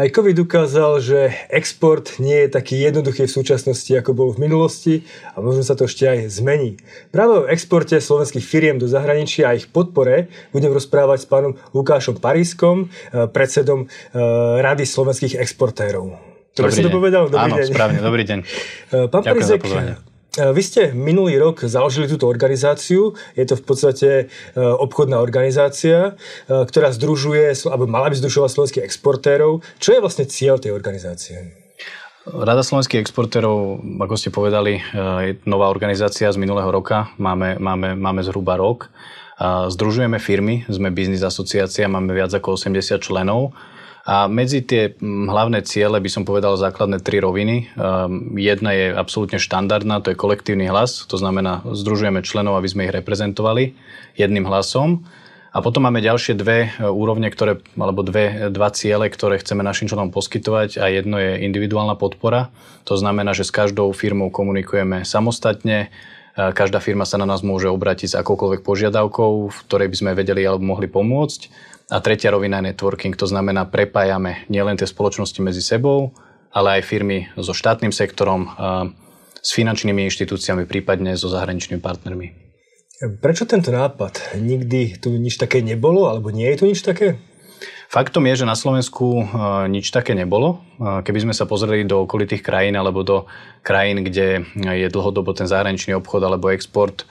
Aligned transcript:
Aj 0.00 0.08
COVID 0.08 0.32
ukázal, 0.48 0.96
že 1.04 1.28
export 1.52 2.16
nie 2.24 2.48
je 2.48 2.48
taký 2.48 2.88
jednoduchý 2.88 3.28
v 3.28 3.36
súčasnosti, 3.36 3.92
ako 3.92 4.16
bol 4.16 4.28
v 4.32 4.48
minulosti 4.48 5.04
a 5.36 5.44
možno 5.44 5.60
sa 5.60 5.76
to 5.76 5.84
ešte 5.84 6.08
aj 6.08 6.40
zmení. 6.40 6.80
Práve 7.12 7.44
o 7.44 7.48
exporte 7.52 8.00
slovenských 8.00 8.40
firiem 8.40 8.80
do 8.80 8.88
zahraničia 8.88 9.52
a 9.52 9.60
ich 9.60 9.68
podpore 9.68 10.32
budem 10.56 10.72
rozprávať 10.72 11.18
s 11.20 11.26
pánom 11.28 11.52
Lukášom 11.76 12.16
Parískom, 12.16 12.88
eh, 12.88 13.28
predsedom 13.28 13.92
eh, 13.92 14.64
Rady 14.64 14.88
slovenských 14.88 15.36
exportérov. 15.36 16.16
Dobre 16.56 16.72
si 16.72 16.80
to 16.80 16.88
povedal? 16.88 17.28
Dobrý 17.28 17.52
Áno, 17.52 17.60
deň. 17.60 17.68
správne, 17.68 17.98
dobrý 18.00 18.24
deň. 18.24 18.38
Eh, 18.40 19.04
pán 19.12 19.20
Parízek, 19.20 19.60
E, 19.68 20.09
vy 20.38 20.62
ste 20.62 20.94
minulý 20.94 21.42
rok 21.42 21.66
založili 21.66 22.06
túto 22.06 22.30
organizáciu. 22.30 23.18
Je 23.34 23.42
to 23.42 23.58
v 23.58 23.64
podstate 23.66 24.08
e, 24.10 24.24
obchodná 24.58 25.18
organizácia, 25.18 26.14
e, 26.46 26.62
ktorá 26.62 26.94
združuje, 26.94 27.50
alebo 27.66 27.90
mala 27.90 28.14
by 28.14 28.16
združovať 28.18 28.50
slovenských 28.54 28.86
exportérov. 28.86 29.66
Čo 29.82 29.98
je 29.98 30.02
vlastne 30.02 30.30
cieľ 30.30 30.62
tej 30.62 30.70
organizácie? 30.70 31.60
Rada 32.30 32.62
slovenských 32.62 33.02
exportérov, 33.02 33.82
ako 33.98 34.14
ste 34.14 34.28
povedali, 34.30 34.76
je 35.24 35.40
nová 35.48 35.72
organizácia 35.72 36.28
z 36.28 36.36
minulého 36.36 36.68
roka. 36.68 37.08
Máme, 37.16 37.56
máme, 37.56 37.96
máme 37.96 38.20
zhruba 38.20 38.60
rok. 38.60 38.92
Združujeme 39.40 40.20
firmy, 40.20 40.68
sme 40.68 40.92
biznis 40.92 41.24
asociácia, 41.24 41.88
máme 41.88 42.12
viac 42.12 42.28
ako 42.36 42.60
80 42.60 43.00
členov 43.00 43.56
a 44.00 44.26
medzi 44.32 44.64
tie 44.64 44.96
hlavné 45.02 45.60
ciele 45.68 46.00
by 46.00 46.08
som 46.08 46.24
povedal 46.24 46.56
základné 46.56 47.04
tri 47.04 47.20
roviny. 47.20 47.68
Um, 47.76 48.32
jedna 48.40 48.72
je 48.72 48.96
absolútne 48.96 49.36
štandardná, 49.36 50.00
to 50.00 50.12
je 50.12 50.20
kolektívny 50.20 50.72
hlas, 50.72 51.04
to 51.04 51.20
znamená, 51.20 51.60
združujeme 51.68 52.24
členov, 52.24 52.56
aby 52.56 52.68
sme 52.68 52.84
ich 52.88 52.96
reprezentovali 52.96 53.76
jedným 54.16 54.48
hlasom. 54.48 55.04
A 55.50 55.58
potom 55.66 55.82
máme 55.82 55.98
ďalšie 55.98 56.38
dve 56.38 56.70
e, 56.70 56.86
úrovne, 56.86 57.26
ktoré, 57.26 57.58
alebo 57.74 58.06
dve, 58.06 58.54
dva 58.54 58.70
ciele, 58.70 59.10
ktoré 59.10 59.42
chceme 59.42 59.66
našim 59.66 59.90
členom 59.90 60.14
poskytovať 60.14 60.78
a 60.78 60.86
jedno 60.86 61.18
je 61.18 61.42
individuálna 61.42 61.98
podpora. 61.98 62.54
To 62.86 62.94
znamená, 62.94 63.34
že 63.34 63.42
s 63.42 63.50
každou 63.50 63.90
firmou 63.90 64.30
komunikujeme 64.30 65.02
samostatne, 65.02 65.90
e, 66.38 66.54
každá 66.54 66.78
firma 66.78 67.02
sa 67.02 67.18
na 67.18 67.26
nás 67.26 67.42
môže 67.42 67.66
obrátiť 67.66 68.14
s 68.14 68.18
akoukoľvek 68.22 68.62
požiadavkou, 68.62 69.50
v 69.50 69.58
ktorej 69.66 69.90
by 69.90 69.96
sme 69.98 70.10
vedeli 70.14 70.46
alebo 70.46 70.62
mohli 70.62 70.86
pomôcť. 70.86 71.50
A 71.90 71.98
tretia 71.98 72.30
rovina 72.30 72.62
je 72.62 72.70
networking, 72.70 73.18
to 73.18 73.26
znamená 73.26 73.66
prepájame 73.66 74.46
nielen 74.46 74.78
tie 74.78 74.86
spoločnosti 74.86 75.42
medzi 75.42 75.58
sebou, 75.58 76.14
ale 76.54 76.78
aj 76.78 76.86
firmy 76.86 77.26
so 77.34 77.50
štátnym 77.50 77.90
sektorom, 77.90 78.46
s 79.42 79.50
finančnými 79.50 80.06
inštitúciami, 80.06 80.70
prípadne 80.70 81.18
so 81.18 81.26
zahraničnými 81.26 81.82
partnermi. 81.82 82.26
Prečo 83.18 83.42
tento 83.42 83.74
nápad? 83.74 84.38
Nikdy 84.38 85.02
tu 85.02 85.10
nič 85.18 85.34
také 85.34 85.66
nebolo, 85.66 86.06
alebo 86.06 86.30
nie 86.30 86.46
je 86.54 86.56
tu 86.62 86.64
nič 86.70 86.78
také? 86.84 87.18
Faktom 87.90 88.22
je, 88.30 88.44
že 88.44 88.46
na 88.46 88.54
Slovensku 88.54 89.26
nič 89.66 89.90
také 89.90 90.14
nebolo. 90.14 90.62
Keby 90.78 91.26
sme 91.26 91.34
sa 91.34 91.42
pozreli 91.42 91.82
do 91.82 92.06
okolitých 92.06 92.38
krajín 92.38 92.78
alebo 92.78 93.02
do 93.02 93.26
krajín, 93.66 94.06
kde 94.06 94.46
je 94.54 94.86
dlhodobo 94.86 95.34
ten 95.34 95.50
zahraničný 95.50 95.98
obchod 95.98 96.22
alebo 96.22 96.54
export 96.54 97.02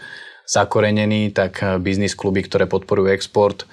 zakorenený, 0.48 1.36
tak 1.36 1.60
biznis 1.84 2.16
kluby, 2.16 2.48
ktoré 2.48 2.64
podporujú 2.64 3.12
export, 3.12 3.68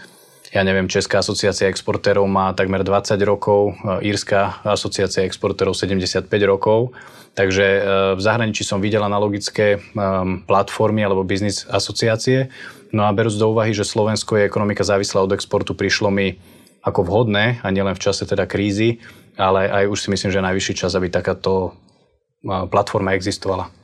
ja 0.56 0.64
neviem, 0.64 0.88
Česká 0.88 1.20
asociácia 1.20 1.68
exportérov 1.68 2.24
má 2.24 2.56
takmer 2.56 2.80
20 2.80 3.20
rokov, 3.28 3.76
e, 3.76 4.08
Írska 4.08 4.64
asociácia 4.64 5.28
exportérov 5.28 5.76
75 5.76 6.24
rokov. 6.48 6.96
Takže 7.36 7.66
e, 7.68 7.80
v 8.16 8.20
zahraničí 8.24 8.64
som 8.64 8.80
videl 8.80 9.04
analogické 9.04 9.76
e, 9.76 9.78
platformy 10.48 11.04
alebo 11.04 11.28
biznis 11.28 11.68
asociácie. 11.68 12.48
No 12.96 13.04
a 13.04 13.12
berúc 13.12 13.36
do 13.36 13.52
úvahy, 13.52 13.76
že 13.76 13.84
Slovensko 13.84 14.40
je 14.40 14.48
ekonomika 14.48 14.80
závislá 14.80 15.20
od 15.20 15.36
exportu, 15.36 15.76
prišlo 15.76 16.08
mi 16.08 16.40
ako 16.80 17.04
vhodné, 17.04 17.60
a 17.60 17.68
nielen 17.68 17.92
v 17.92 18.02
čase 18.08 18.24
teda 18.24 18.48
krízy, 18.48 19.04
ale 19.36 19.68
aj 19.68 19.84
už 19.92 19.98
si 20.06 20.08
myslím, 20.08 20.30
že 20.32 20.38
je 20.38 20.48
najvyšší 20.48 20.74
čas, 20.78 20.94
aby 20.94 21.10
takáto 21.10 21.74
platforma 22.46 23.12
existovala. 23.18 23.74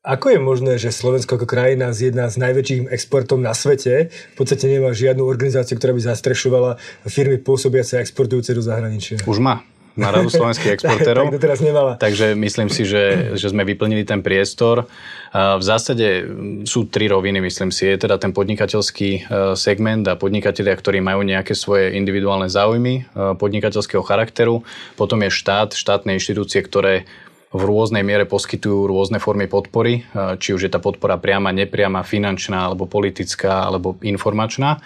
Ako 0.00 0.32
je 0.32 0.40
možné, 0.40 0.80
že 0.80 0.96
Slovensko 0.96 1.36
ako 1.36 1.44
krajina 1.44 1.92
z 1.92 2.08
jedna 2.08 2.32
z 2.32 2.40
najväčších 2.40 2.88
exportov 2.88 3.36
na 3.36 3.52
svete 3.52 4.08
v 4.08 4.34
podstate 4.40 4.64
nemá 4.64 4.96
žiadnu 4.96 5.20
organizáciu, 5.20 5.76
ktorá 5.76 5.92
by 5.92 6.00
zastrešovala 6.00 6.80
firmy 7.04 7.36
pôsobiace 7.36 8.00
a 8.00 8.02
exportujúce 8.02 8.56
do 8.56 8.64
zahraničia? 8.64 9.20
Už 9.28 9.44
má 9.44 9.60
na 10.00 10.08
Radu 10.08 10.32
slovenských 10.32 10.72
exportérov. 10.80 11.28
tak, 11.28 11.36
tak 11.36 11.42
teraz 11.44 11.60
nemala. 11.60 12.00
Takže 12.00 12.32
myslím 12.32 12.72
si, 12.72 12.88
že, 12.88 13.36
že 13.36 13.52
sme 13.52 13.60
vyplnili 13.68 14.08
ten 14.08 14.24
priestor. 14.24 14.88
V 15.36 15.60
zásade 15.60 16.24
sú 16.64 16.88
tri 16.88 17.04
roviny, 17.04 17.44
myslím 17.44 17.68
si. 17.68 17.84
Je 17.84 18.00
teda 18.00 18.16
ten 18.16 18.32
podnikateľský 18.32 19.10
e, 19.12 19.20
segment 19.52 20.08
a 20.08 20.16
podnikatelia, 20.16 20.72
ktorí 20.80 21.04
majú 21.04 21.28
nejaké 21.28 21.52
svoje 21.52 21.92
individuálne 21.92 22.48
záujmy 22.48 22.94
e, 22.96 23.36
podnikateľského 23.36 24.00
charakteru. 24.00 24.64
Potom 24.96 25.20
je 25.20 25.28
štát, 25.28 25.76
štátne 25.76 26.16
inštitúcie, 26.16 26.64
ktoré 26.64 27.04
v 27.50 27.62
rôznej 27.66 28.06
miere 28.06 28.30
poskytujú 28.30 28.86
rôzne 28.86 29.18
formy 29.18 29.50
podpory, 29.50 30.06
e, 30.06 30.38
či 30.38 30.54
už 30.54 30.66
je 30.66 30.70
tá 30.70 30.78
podpora 30.78 31.18
priama, 31.18 31.50
nepriama, 31.50 32.06
finančná, 32.06 32.70
alebo 32.70 32.86
politická, 32.86 33.66
alebo 33.66 33.98
informačná. 34.06 34.78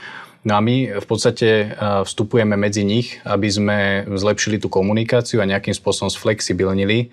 No 0.49 0.57
a 0.57 0.61
my 0.65 0.97
v 0.97 1.07
podstate 1.09 1.49
e, 1.49 1.67
vstupujeme 2.09 2.57
medzi 2.57 2.89
nich, 2.89 3.21
aby 3.29 3.49
sme 3.53 3.79
zlepšili 4.09 4.57
tú 4.57 4.73
komunikáciu 4.73 5.45
a 5.45 5.49
nejakým 5.49 5.77
spôsobom 5.77 6.09
sflexibilnili 6.09 7.13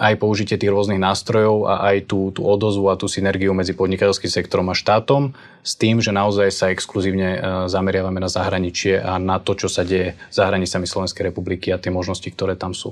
aj 0.00 0.16
použitie 0.16 0.56
tých 0.56 0.72
rôznych 0.72 0.98
nástrojov 0.98 1.68
a 1.68 1.92
aj 1.92 2.08
tú, 2.08 2.32
tú 2.34 2.42
odozvu 2.48 2.88
a 2.88 2.96
tú 2.96 3.04
synergiu 3.04 3.52
medzi 3.52 3.76
podnikateľským 3.76 4.32
sektorom 4.32 4.72
a 4.72 4.74
štátom 4.74 5.36
s 5.60 5.76
tým, 5.76 6.00
že 6.00 6.10
naozaj 6.10 6.48
sa 6.50 6.66
exkluzívne 6.74 7.30
e, 7.36 7.38
zameriavame 7.70 8.18
na 8.18 8.26
zahraničie 8.26 8.98
a 8.98 9.22
na 9.22 9.38
to, 9.38 9.54
čo 9.54 9.70
sa 9.70 9.86
deje 9.86 10.18
za 10.34 10.50
hranicami 10.50 10.82
Slovenskej 10.82 11.30
republiky 11.30 11.70
a 11.70 11.78
tie 11.78 11.94
možnosti, 11.94 12.26
ktoré 12.26 12.58
tam 12.58 12.74
sú 12.74 12.90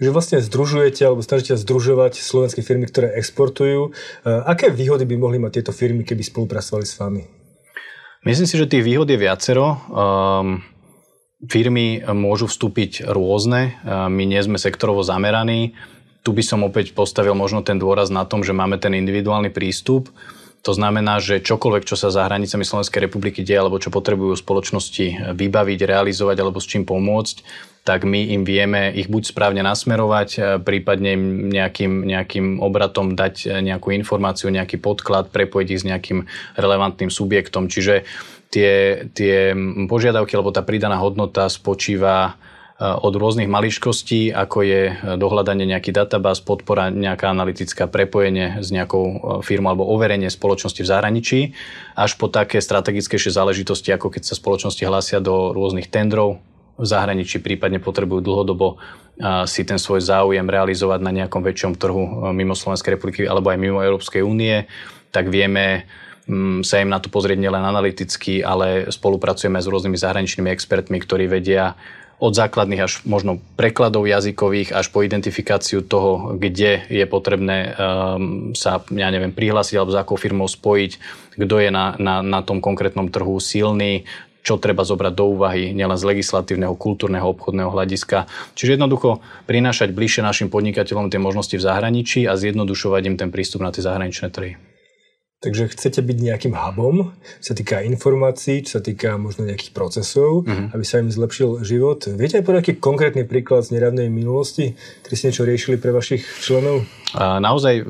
že 0.00 0.08
vlastne 0.08 0.40
združujete 0.40 1.04
alebo 1.04 1.20
snažíte 1.20 1.60
združovať 1.60 2.18
slovenské 2.24 2.64
firmy, 2.64 2.88
ktoré 2.88 3.12
exportujú. 3.20 3.92
E, 4.24 4.30
aké 4.32 4.72
výhody 4.72 5.04
by 5.04 5.16
mohli 5.20 5.36
mať 5.36 5.60
tieto 5.60 5.72
firmy, 5.76 6.08
keby 6.08 6.24
spolupracovali 6.24 6.88
s 6.88 6.96
vami? 6.96 7.22
Myslím 8.24 8.48
si, 8.48 8.56
že 8.56 8.68
tých 8.68 8.84
výhod 8.84 9.08
je 9.08 9.16
viacero. 9.16 9.80
Um, 9.88 10.60
firmy 11.48 12.04
môžu 12.04 12.48
vstúpiť 12.48 13.08
rôzne. 13.08 13.80
Uh, 13.80 14.12
my 14.12 14.28
nie 14.28 14.40
sme 14.44 14.60
sektorovo 14.60 15.00
zameraní. 15.00 15.72
Tu 16.20 16.36
by 16.36 16.44
som 16.44 16.60
opäť 16.60 16.92
postavil 16.92 17.32
možno 17.32 17.64
ten 17.64 17.80
dôraz 17.80 18.12
na 18.12 18.28
tom, 18.28 18.44
že 18.44 18.52
máme 18.52 18.76
ten 18.76 18.92
individuálny 18.92 19.48
prístup. 19.48 20.12
To 20.60 20.76
znamená, 20.76 21.24
že 21.24 21.40
čokoľvek, 21.40 21.88
čo 21.88 21.96
sa 21.96 22.12
za 22.12 22.28
hranicami 22.28 22.68
Slovenskej 22.68 23.08
republiky 23.08 23.40
deje, 23.40 23.64
alebo 23.64 23.80
čo 23.80 23.88
potrebujú 23.88 24.36
spoločnosti 24.36 25.32
vybaviť, 25.32 25.78
realizovať 25.88 26.36
alebo 26.36 26.60
s 26.60 26.68
čím 26.68 26.84
pomôcť, 26.84 27.36
tak 27.80 28.04
my 28.04 28.36
im 28.36 28.44
vieme 28.44 28.92
ich 28.92 29.08
buď 29.08 29.32
správne 29.32 29.64
nasmerovať, 29.64 30.28
e, 30.36 30.40
prípadne 30.60 31.16
nejakým, 31.48 32.04
nejakým 32.04 32.46
obratom 32.60 33.16
dať 33.16 33.34
e, 33.48 33.64
nejakú 33.64 33.96
informáciu, 33.96 34.52
nejaký 34.52 34.76
podklad, 34.76 35.32
prepojiť 35.32 35.68
ich 35.72 35.80
s 35.80 35.88
nejakým 35.88 36.28
relevantným 36.60 37.08
subjektom. 37.08 37.72
Čiže 37.72 38.04
tie, 38.52 39.04
tie 39.16 39.56
požiadavky 39.88 40.36
alebo 40.36 40.52
tá 40.52 40.60
pridaná 40.60 41.00
hodnota 41.00 41.48
spočíva 41.48 42.36
od 42.80 43.12
rôznych 43.12 43.44
mališkostí, 43.44 44.32
ako 44.32 44.58
je 44.64 44.82
dohľadanie 45.20 45.68
nejaký 45.68 45.92
databáz, 45.92 46.40
podpora, 46.40 46.88
nejaká 46.88 47.28
analytická 47.28 47.84
prepojenie 47.84 48.64
s 48.64 48.72
nejakou 48.72 49.40
firmou 49.44 49.76
alebo 49.76 49.84
overenie 49.84 50.32
spoločnosti 50.32 50.80
v 50.80 50.88
zahraničí, 50.88 51.40
až 51.92 52.16
po 52.16 52.32
také 52.32 52.56
strategickejšie 52.64 53.36
záležitosti, 53.36 53.92
ako 53.92 54.08
keď 54.08 54.32
sa 54.32 54.34
spoločnosti 54.34 54.80
hlásia 54.80 55.20
do 55.20 55.52
rôznych 55.52 55.92
tendrov, 55.92 56.40
v 56.80 56.86
zahraničí, 56.88 57.44
prípadne 57.44 57.76
potrebujú 57.76 58.24
dlhodobo 58.24 58.80
si 59.44 59.68
ten 59.68 59.76
svoj 59.76 60.00
záujem 60.00 60.48
realizovať 60.48 61.04
na 61.04 61.12
nejakom 61.12 61.44
väčšom 61.44 61.76
trhu 61.76 62.32
mimo 62.32 62.56
Slovenskej 62.56 62.96
republiky 62.96 63.28
alebo 63.28 63.52
aj 63.52 63.60
mimo 63.60 63.84
Európskej 63.84 64.24
únie, 64.24 64.64
tak 65.12 65.28
vieme 65.28 65.84
mm, 66.24 66.64
sa 66.64 66.80
im 66.80 66.88
na 66.88 66.96
to 66.96 67.12
pozrieť 67.12 67.36
nielen 67.36 67.60
analyticky, 67.60 68.40
ale 68.40 68.88
spolupracujeme 68.88 69.60
s 69.60 69.68
rôznymi 69.68 69.96
zahraničnými 70.00 70.48
expertmi, 70.48 70.96
ktorí 71.04 71.28
vedia 71.28 71.76
od 72.20 72.36
základných 72.36 72.84
až 72.84 73.00
možno 73.08 73.40
prekladov 73.56 74.04
jazykových 74.04 74.76
až 74.76 74.92
po 74.92 75.00
identifikáciu 75.00 75.80
toho, 75.80 76.36
kde 76.36 76.84
je 76.92 77.04
potrebné 77.08 77.72
um, 77.72 78.52
sa, 78.52 78.84
ja 78.92 79.08
neviem, 79.08 79.32
prihlásiť 79.32 79.80
alebo 79.80 79.96
za 79.96 80.04
akou 80.04 80.20
firmou 80.20 80.44
spojiť, 80.44 81.00
kto 81.40 81.54
je 81.56 81.70
na, 81.72 81.96
na, 81.96 82.20
na 82.20 82.44
tom 82.44 82.60
konkrétnom 82.60 83.08
trhu 83.08 83.40
silný, 83.40 84.04
čo 84.44 84.60
treba 84.60 84.84
zobrať 84.84 85.12
do 85.16 85.24
úvahy 85.32 85.72
nielen 85.72 85.96
z 85.96 86.04
legislatívneho, 86.16 86.76
kultúrneho, 86.76 87.24
obchodného 87.24 87.72
hľadiska. 87.72 88.28
Čiže 88.56 88.76
jednoducho 88.76 89.24
prinášať 89.48 89.92
bližšie 89.92 90.20
našim 90.20 90.48
podnikateľom 90.52 91.08
tie 91.08 91.20
možnosti 91.20 91.56
v 91.56 91.64
zahraničí 91.64 92.28
a 92.28 92.36
zjednodušovať 92.36 93.02
im 93.08 93.16
ten 93.16 93.32
prístup 93.32 93.64
na 93.64 93.72
tie 93.72 93.84
zahraničné 93.84 94.28
trhy. 94.32 94.69
Takže 95.40 95.72
chcete 95.72 96.04
byť 96.04 96.18
nejakým 96.20 96.52
hubom, 96.52 97.16
čo 97.40 97.46
sa 97.48 97.54
týka 97.56 97.80
informácií, 97.80 98.60
čo 98.60 98.76
sa 98.76 98.82
týka 98.84 99.16
možno 99.16 99.48
nejakých 99.48 99.72
procesov, 99.72 100.44
mm-hmm. 100.44 100.76
aby 100.76 100.84
sa 100.84 101.00
im 101.00 101.08
zlepšil 101.08 101.64
život. 101.64 102.04
Viete 102.12 102.36
aj 102.36 102.44
povedať 102.44 102.60
aký 102.60 102.72
konkrétny 102.76 103.24
príklad 103.24 103.64
z 103.64 103.72
nedávnej 103.72 104.12
minulosti, 104.12 104.76
ktorý 105.00 105.14
ste 105.16 105.28
niečo 105.32 105.48
riešili 105.48 105.76
pre 105.80 105.96
vašich 105.96 106.20
členov? 106.44 106.84
A 107.16 107.40
naozaj 107.40 107.80
e, 107.80 107.84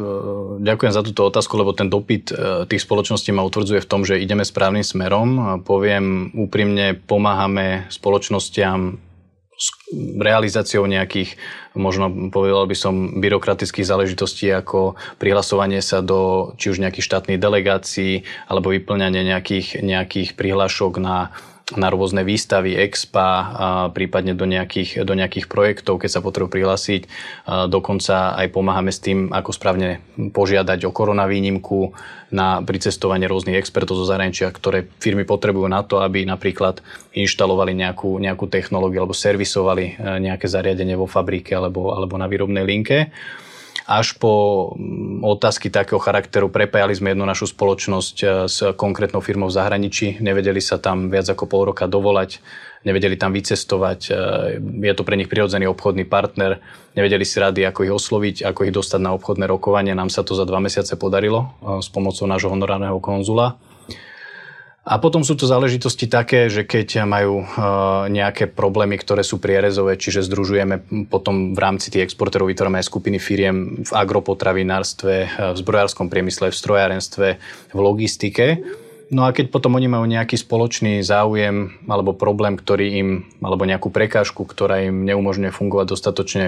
ďakujem 0.62 0.94
za 0.94 1.02
túto 1.02 1.26
otázku, 1.26 1.58
lebo 1.58 1.74
ten 1.74 1.90
dopyt 1.90 2.30
e, 2.30 2.34
tých 2.70 2.86
spoločností 2.86 3.34
ma 3.34 3.42
utvrdzuje 3.42 3.82
v 3.82 3.90
tom, 3.90 4.06
že 4.06 4.22
ideme 4.22 4.46
správnym 4.46 4.86
smerom. 4.86 5.58
Poviem 5.66 6.30
úprimne, 6.38 7.02
pomáhame 7.02 7.90
spoločnostiam 7.90 9.09
realizáciou 10.20 10.88
nejakých, 10.88 11.36
možno 11.76 12.32
povedal 12.32 12.64
by 12.64 12.76
som, 12.76 13.20
byrokratických 13.20 13.84
záležitostí 13.84 14.48
ako 14.48 14.96
prihlasovanie 15.20 15.84
sa 15.84 16.00
do 16.00 16.52
či 16.56 16.72
už 16.72 16.80
nejakých 16.80 17.06
štátnych 17.06 17.38
delegácií 17.42 18.24
alebo 18.48 18.72
vyplňanie 18.72 19.26
nejakých, 19.26 19.84
nejakých 19.84 20.38
prihlášok 20.38 20.92
na 21.02 21.34
na 21.78 21.90
rôzne 21.90 22.26
výstavy, 22.26 22.74
expa, 22.74 23.28
prípadne 23.94 24.34
do 24.34 24.46
nejakých, 24.48 25.06
do 25.06 25.14
nejakých 25.14 25.46
projektov, 25.46 26.02
keď 26.02 26.10
sa 26.10 26.24
potrebujú 26.24 26.58
prihlásiť. 26.58 27.02
Dokonca 27.70 28.34
aj 28.34 28.46
pomáhame 28.50 28.90
s 28.90 28.98
tým, 28.98 29.30
ako 29.30 29.50
správne 29.54 30.02
požiadať 30.34 30.88
o 30.88 30.94
koronavýnimku 30.94 31.94
na 32.30 32.62
pricestovanie 32.62 33.26
rôznych 33.26 33.58
expertov 33.58 33.98
zo 33.98 34.06
zahraničia, 34.06 34.54
ktoré 34.54 34.86
firmy 35.02 35.26
potrebujú 35.26 35.66
na 35.66 35.82
to, 35.82 35.98
aby 35.98 36.22
napríklad 36.22 36.78
inštalovali 37.10 37.74
nejakú, 37.74 38.22
nejakú 38.22 38.46
technológiu 38.46 39.02
alebo 39.02 39.18
servisovali 39.18 39.98
e, 39.98 40.22
nejaké 40.30 40.46
zariadenie 40.46 40.94
vo 40.94 41.10
fabrike 41.10 41.50
alebo, 41.50 41.90
alebo 41.90 42.14
na 42.14 42.30
výrobnej 42.30 42.62
linke 42.62 43.10
až 43.90 44.14
po 44.14 44.32
mm, 44.78 45.26
otázky 45.26 45.66
takého 45.66 45.98
charakteru. 45.98 46.46
Prepájali 46.46 46.94
sme 46.94 47.10
jednu 47.10 47.26
našu 47.26 47.50
spoločnosť 47.50 48.16
e, 48.22 48.26
s 48.46 48.58
konkrétnou 48.78 49.18
firmou 49.18 49.50
v 49.50 49.58
zahraničí, 49.58 50.22
nevedeli 50.22 50.62
sa 50.62 50.78
tam 50.78 51.10
viac 51.10 51.26
ako 51.26 51.50
pol 51.50 51.74
roka 51.74 51.90
dovolať, 51.90 52.38
nevedeli 52.86 53.18
tam 53.18 53.34
vycestovať, 53.34 54.00
e, 54.06 54.10
je 54.62 54.94
to 54.94 55.02
pre 55.02 55.18
nich 55.18 55.26
prirodzený 55.26 55.66
obchodný 55.74 56.06
partner, 56.06 56.62
nevedeli 56.94 57.26
si 57.26 57.42
rady, 57.42 57.66
ako 57.66 57.90
ich 57.90 57.94
osloviť, 57.98 58.36
ako 58.46 58.60
ich 58.70 58.76
dostať 58.78 59.00
na 59.02 59.10
obchodné 59.18 59.50
rokovanie. 59.50 59.90
Nám 59.90 60.14
sa 60.14 60.22
to 60.22 60.38
za 60.38 60.46
dva 60.46 60.62
mesiace 60.62 60.94
podarilo 60.94 61.50
e, 61.58 61.82
s 61.82 61.90
pomocou 61.90 62.30
nášho 62.30 62.54
honorárneho 62.54 63.02
konzula. 63.02 63.58
A 64.90 64.98
potom 64.98 65.22
sú 65.22 65.38
to 65.38 65.46
záležitosti 65.46 66.10
také, 66.10 66.50
že 66.50 66.66
keď 66.66 67.06
majú 67.06 67.46
e, 67.46 67.46
nejaké 68.10 68.50
problémy, 68.50 68.98
ktoré 68.98 69.22
sú 69.22 69.38
prierezové, 69.38 69.94
čiže 69.94 70.26
združujeme 70.26 71.06
potom 71.06 71.54
v 71.54 71.58
rámci 71.62 71.94
tých 71.94 72.10
exportérov, 72.10 72.50
vytvárame 72.50 72.82
aj 72.82 72.90
skupiny 72.90 73.22
firiem 73.22 73.86
v 73.86 73.90
agropotravinárstve, 73.94 75.14
e, 75.14 75.26
v 75.54 75.56
zbrojárskom 75.62 76.10
priemysle, 76.10 76.50
v 76.50 76.58
strojárenstve, 76.58 77.26
v 77.70 77.78
logistike. 77.78 78.66
No 79.14 79.26
a 79.26 79.30
keď 79.30 79.54
potom 79.54 79.78
oni 79.78 79.86
majú 79.86 80.10
nejaký 80.10 80.34
spoločný 80.34 81.06
záujem 81.06 81.70
alebo 81.86 82.10
problém, 82.10 82.58
ktorý 82.58 82.86
im, 82.98 83.10
alebo 83.46 83.70
nejakú 83.70 83.94
prekážku, 83.94 84.42
ktorá 84.42 84.90
im 84.90 85.06
neumožňuje 85.06 85.54
fungovať 85.54 85.86
dostatočne 85.86 86.44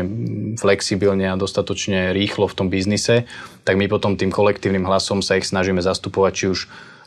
flexibilne 0.59 1.31
a 1.31 1.39
dostatočne 1.39 2.11
rýchlo 2.11 2.51
v 2.51 2.57
tom 2.59 2.67
biznise, 2.75 3.23
tak 3.63 3.79
my 3.79 3.87
potom 3.87 4.19
tým 4.19 4.35
kolektívnym 4.35 4.83
hlasom 4.83 5.23
sa 5.23 5.39
ich 5.39 5.47
snažíme 5.47 5.79
zastupovať, 5.79 6.33
či 6.35 6.47
už 6.51 6.61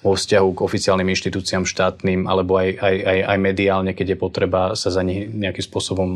vo 0.06 0.14
vzťahu 0.14 0.50
k 0.54 0.60
oficiálnym 0.62 1.10
inštitúciám 1.10 1.66
štátnym 1.66 2.30
alebo 2.30 2.62
aj, 2.62 2.78
aj, 2.78 2.96
aj, 3.02 3.20
aj 3.26 3.38
mediálne, 3.42 3.92
keď 3.98 4.14
je 4.14 4.22
potreba 4.22 4.62
sa 4.78 4.94
za 4.94 5.02
nich 5.02 5.26
nejakým 5.26 5.66
spôsobom 5.66 6.10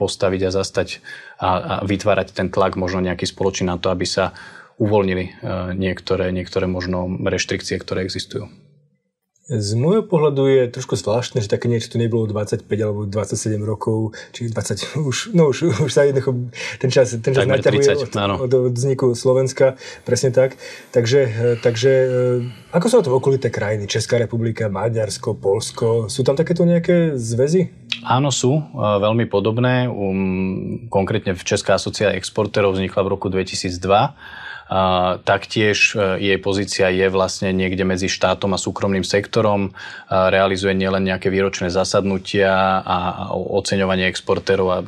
postaviť 0.00 0.48
a 0.48 0.54
zastať 0.56 1.04
a, 1.36 1.50
a 1.52 1.74
vytvárať 1.84 2.32
ten 2.32 2.48
tlak 2.48 2.80
možno 2.80 3.04
nejaký 3.04 3.28
spoločný 3.28 3.68
na 3.68 3.76
to, 3.76 3.92
aby 3.92 4.08
sa 4.08 4.32
uvoľnili 4.80 5.44
niektoré, 5.76 6.32
niektoré 6.32 6.64
možno 6.64 7.10
reštrikcie, 7.20 7.76
ktoré 7.76 8.08
existujú. 8.08 8.48
Z 9.48 9.80
môjho 9.80 10.04
pohľadu 10.04 10.44
je 10.44 10.62
trošku 10.68 10.92
zvláštne, 11.00 11.40
že 11.40 11.48
také 11.48 11.72
niečo 11.72 11.88
tu 11.88 11.96
nebolo 11.96 12.28
25 12.28 12.68
alebo 12.68 13.08
27 13.08 13.56
rokov, 13.64 14.12
či 14.36 14.52
20, 14.52 15.00
už, 15.08 15.32
no 15.32 15.48
už, 15.48 15.72
už 15.72 15.88
sa 15.88 16.04
jednoducho 16.04 16.52
ten 16.76 16.92
čas, 16.92 17.16
ten 17.16 17.32
čas 17.32 17.48
naťahuje 17.48 17.96
od, 17.96 18.12
od, 18.44 18.52
od 18.68 18.74
vzniku 18.76 19.16
Slovenska, 19.16 19.80
presne 20.04 20.36
tak. 20.36 20.60
Takže, 20.92 21.20
eh, 21.24 21.56
takže 21.64 21.92
eh, 22.44 22.76
ako 22.76 22.86
sú 22.92 23.00
to 23.00 23.16
okolité 23.16 23.48
krajiny? 23.48 23.88
Česká 23.88 24.20
republika, 24.20 24.68
Maďarsko, 24.68 25.40
Polsko, 25.40 26.12
sú 26.12 26.20
tam 26.28 26.36
takéto 26.36 26.68
nejaké 26.68 27.16
zväzy? 27.16 27.72
Áno, 28.04 28.28
sú 28.28 28.52
eh, 28.52 28.68
veľmi 28.76 29.32
podobné. 29.32 29.88
Um, 29.88 30.92
konkrétne 30.92 31.32
v 31.32 31.40
Česká 31.40 31.80
asociácia 31.80 32.12
exportérov 32.20 32.76
vznikla 32.76 33.00
v 33.00 33.12
roku 33.16 33.32
2002 33.32 33.80
taktiež 35.24 35.96
e, 35.96 36.20
jej 36.20 36.38
pozícia 36.38 36.92
je 36.92 37.08
vlastne 37.08 37.56
niekde 37.56 37.88
medzi 37.88 38.04
štátom 38.04 38.52
a 38.52 38.60
súkromným 38.60 39.00
sektorom. 39.00 39.72
Realizuje 40.12 40.76
nielen 40.76 41.08
nejaké 41.08 41.32
výročné 41.32 41.72
zasadnutia 41.72 42.84
a 42.84 43.28
oceňovanie 43.32 44.04
exportérov 44.12 44.68
a 44.68 44.84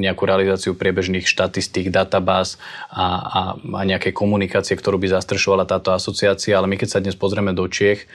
nejakú 0.00 0.24
realizáciu 0.24 0.72
priebežných 0.72 1.28
štatistík, 1.28 1.92
databáz 1.92 2.56
a, 2.88 3.04
a, 3.04 3.40
a 3.60 3.80
nejaké 3.84 4.16
komunikácie, 4.16 4.72
ktorú 4.80 4.96
by 4.96 5.12
zastrešovala 5.20 5.68
táto 5.68 5.92
asociácia. 5.92 6.56
Ale 6.56 6.70
my 6.70 6.80
keď 6.80 6.88
sa 6.88 7.02
dnes 7.04 7.16
pozrieme 7.16 7.52
do 7.52 7.68
Čiech, 7.68 8.08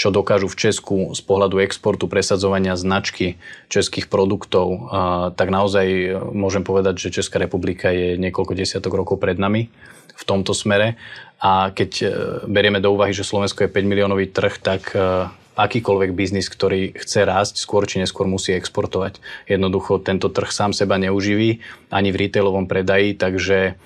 čo 0.00 0.08
dokážu 0.08 0.48
v 0.48 0.56
Česku 0.56 0.96
z 1.12 1.20
pohľadu 1.20 1.60
exportu 1.60 2.08
presadzovania 2.08 2.72
značky 2.72 3.36
českých 3.68 4.08
produktov, 4.08 4.88
tak 5.36 5.52
naozaj 5.52 5.86
e, 5.92 6.08
môžem 6.32 6.64
povedať, 6.64 6.96
že 6.96 7.20
Česká 7.20 7.36
republika 7.36 7.92
je 7.92 8.16
niekoľko 8.16 8.56
desiatok 8.56 8.96
rokov 8.96 9.20
pred 9.20 9.36
nami 9.36 9.68
v 10.16 10.24
tomto 10.24 10.56
smere. 10.56 10.96
A 11.44 11.68
keď 11.76 11.90
e, 12.00 12.06
berieme 12.48 12.80
do 12.80 12.96
úvahy, 12.96 13.12
že 13.12 13.28
Slovensko 13.28 13.68
je 13.68 13.76
5 13.76 13.84
miliónový 13.84 14.32
trh, 14.32 14.56
tak 14.64 14.96
e, 14.96 15.28
akýkoľvek 15.60 16.16
biznis, 16.16 16.48
ktorý 16.48 16.96
chce 16.96 17.28
rásť, 17.28 17.60
skôr 17.60 17.84
či 17.84 18.00
neskôr 18.00 18.24
musí 18.24 18.56
exportovať. 18.56 19.20
Jednoducho 19.52 20.00
tento 20.00 20.32
trh 20.32 20.48
sám 20.48 20.72
seba 20.72 20.96
neuživí 20.96 21.60
ani 21.92 22.08
v 22.08 22.24
retailovom 22.24 22.64
predaji, 22.64 23.20
takže 23.20 23.76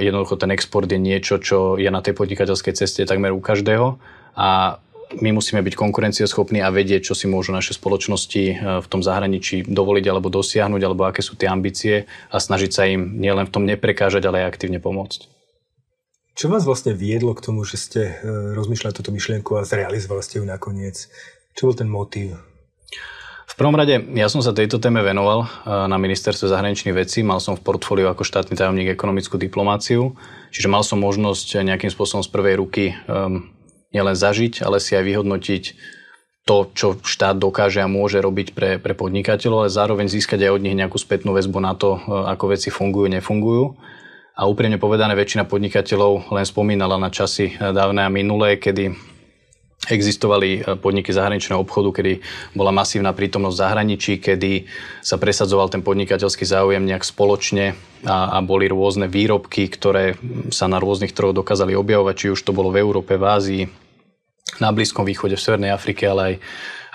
jednoducho 0.00 0.40
ten 0.40 0.48
export 0.52 0.88
je 0.88 0.96
niečo, 0.96 1.36
čo 1.36 1.76
je 1.76 1.88
na 1.92 2.00
tej 2.00 2.16
podnikateľskej 2.16 2.72
ceste 2.72 3.04
takmer 3.04 3.36
u 3.36 3.40
každého 3.40 4.00
a 4.32 4.80
my 5.20 5.30
musíme 5.36 5.60
byť 5.60 5.74
konkurencieschopní 5.76 6.64
a 6.64 6.72
vedieť, 6.72 7.12
čo 7.12 7.14
si 7.18 7.28
môžu 7.28 7.52
naše 7.52 7.76
spoločnosti 7.76 8.44
v 8.80 8.86
tom 8.88 9.04
zahraničí 9.04 9.68
dovoliť 9.68 10.04
alebo 10.08 10.32
dosiahnuť, 10.32 10.82
alebo 10.84 11.04
aké 11.04 11.20
sú 11.20 11.36
tie 11.36 11.50
ambície 11.50 12.08
a 12.32 12.36
snažiť 12.40 12.70
sa 12.72 12.88
im 12.88 13.20
nielen 13.20 13.44
v 13.44 13.52
tom 13.52 13.68
neprekážať, 13.68 14.22
ale 14.24 14.46
aj 14.46 14.56
aktívne 14.56 14.80
pomôcť. 14.80 15.32
Čo 16.32 16.48
vás 16.48 16.64
vlastne 16.64 16.96
viedlo 16.96 17.36
k 17.36 17.44
tomu, 17.44 17.60
že 17.68 17.76
ste 17.76 18.02
e, 18.08 18.12
rozmýšľali 18.56 18.96
túto 18.96 19.12
myšlienku 19.12 19.52
a 19.52 19.68
zrealizovali 19.68 20.24
ste 20.24 20.40
ju 20.40 20.48
nakoniec? 20.48 21.12
Čo 21.52 21.68
bol 21.68 21.76
ten 21.76 21.92
motív? 21.92 22.40
V 23.44 23.54
prvom 23.60 23.76
rade, 23.76 24.00
ja 24.16 24.32
som 24.32 24.40
sa 24.40 24.56
tejto 24.56 24.80
téme 24.80 25.04
venoval 25.04 25.44
e, 25.44 25.46
na 25.68 26.00
ministerstve 26.00 26.48
zahraničných 26.48 26.96
vecí, 26.96 27.20
mal 27.20 27.36
som 27.36 27.52
v 27.52 27.60
portfóliu 27.60 28.08
ako 28.08 28.24
štátny 28.24 28.56
tajomník 28.56 28.96
ekonomickú 28.96 29.36
diplomáciu, 29.36 30.16
čiže 30.48 30.72
mal 30.72 30.80
som 30.80 31.04
možnosť 31.04 31.60
nejakým 31.68 31.92
spôsobom 31.92 32.24
z 32.24 32.32
prvej 32.32 32.64
ruky 32.64 32.96
um, 33.04 33.52
nielen 33.92 34.16
zažiť, 34.16 34.64
ale 34.64 34.80
si 34.80 34.96
aj 34.96 35.04
vyhodnotiť 35.04 35.64
to, 36.42 36.66
čo 36.74 36.98
štát 36.98 37.38
dokáže 37.38 37.78
a 37.78 37.86
môže 37.86 38.18
robiť 38.18 38.50
pre, 38.50 38.70
pre 38.82 38.98
podnikateľov, 38.98 39.66
ale 39.66 39.70
zároveň 39.70 40.10
získať 40.10 40.42
aj 40.42 40.52
od 40.58 40.62
nich 40.66 40.74
nejakú 40.74 40.98
spätnú 40.98 41.38
väzbu 41.38 41.58
na 41.62 41.78
to, 41.78 41.96
e, 41.96 42.00
ako 42.34 42.50
veci 42.50 42.74
fungujú, 42.74 43.06
nefungujú. 43.06 43.78
A 44.34 44.48
úprimne 44.48 44.80
povedané, 44.80 45.14
väčšina 45.14 45.46
podnikateľov 45.46 46.34
len 46.34 46.42
spomínala 46.48 46.98
na 46.98 47.12
časy 47.12 47.54
dávne 47.60 48.02
a 48.02 48.10
minulé, 48.10 48.58
kedy 48.58 48.90
existovali 49.86 50.62
e, 50.62 50.74
podniky 50.78 51.14
zahraničného 51.14 51.62
obchodu, 51.62 52.02
kedy 52.02 52.22
bola 52.58 52.74
masívna 52.74 53.14
prítomnosť 53.14 53.54
v 53.54 53.62
zahraničí, 53.62 54.12
kedy 54.18 54.66
sa 54.98 55.22
presadzoval 55.22 55.70
ten 55.70 55.82
podnikateľský 55.86 56.42
záujem 56.42 56.82
nejak 56.82 57.06
spoločne 57.06 57.78
a, 58.02 58.34
a 58.34 58.42
boli 58.42 58.66
rôzne 58.66 59.06
výrobky, 59.06 59.70
ktoré 59.70 60.18
sa 60.50 60.66
na 60.66 60.82
rôznych 60.82 61.14
trhoch 61.14 61.34
dokázali 61.34 61.74
objavovať, 61.74 62.14
či 62.18 62.26
už 62.34 62.40
to 62.42 62.50
bolo 62.50 62.74
v 62.74 62.82
Európe, 62.82 63.14
v 63.14 63.26
Ázii, 63.26 63.62
na 64.60 64.70
Blízkom 64.70 65.06
východe, 65.06 65.38
v 65.38 65.44
Severnej 65.44 65.72
Afrike, 65.72 66.06
ale 66.08 66.22
aj, 66.22 66.34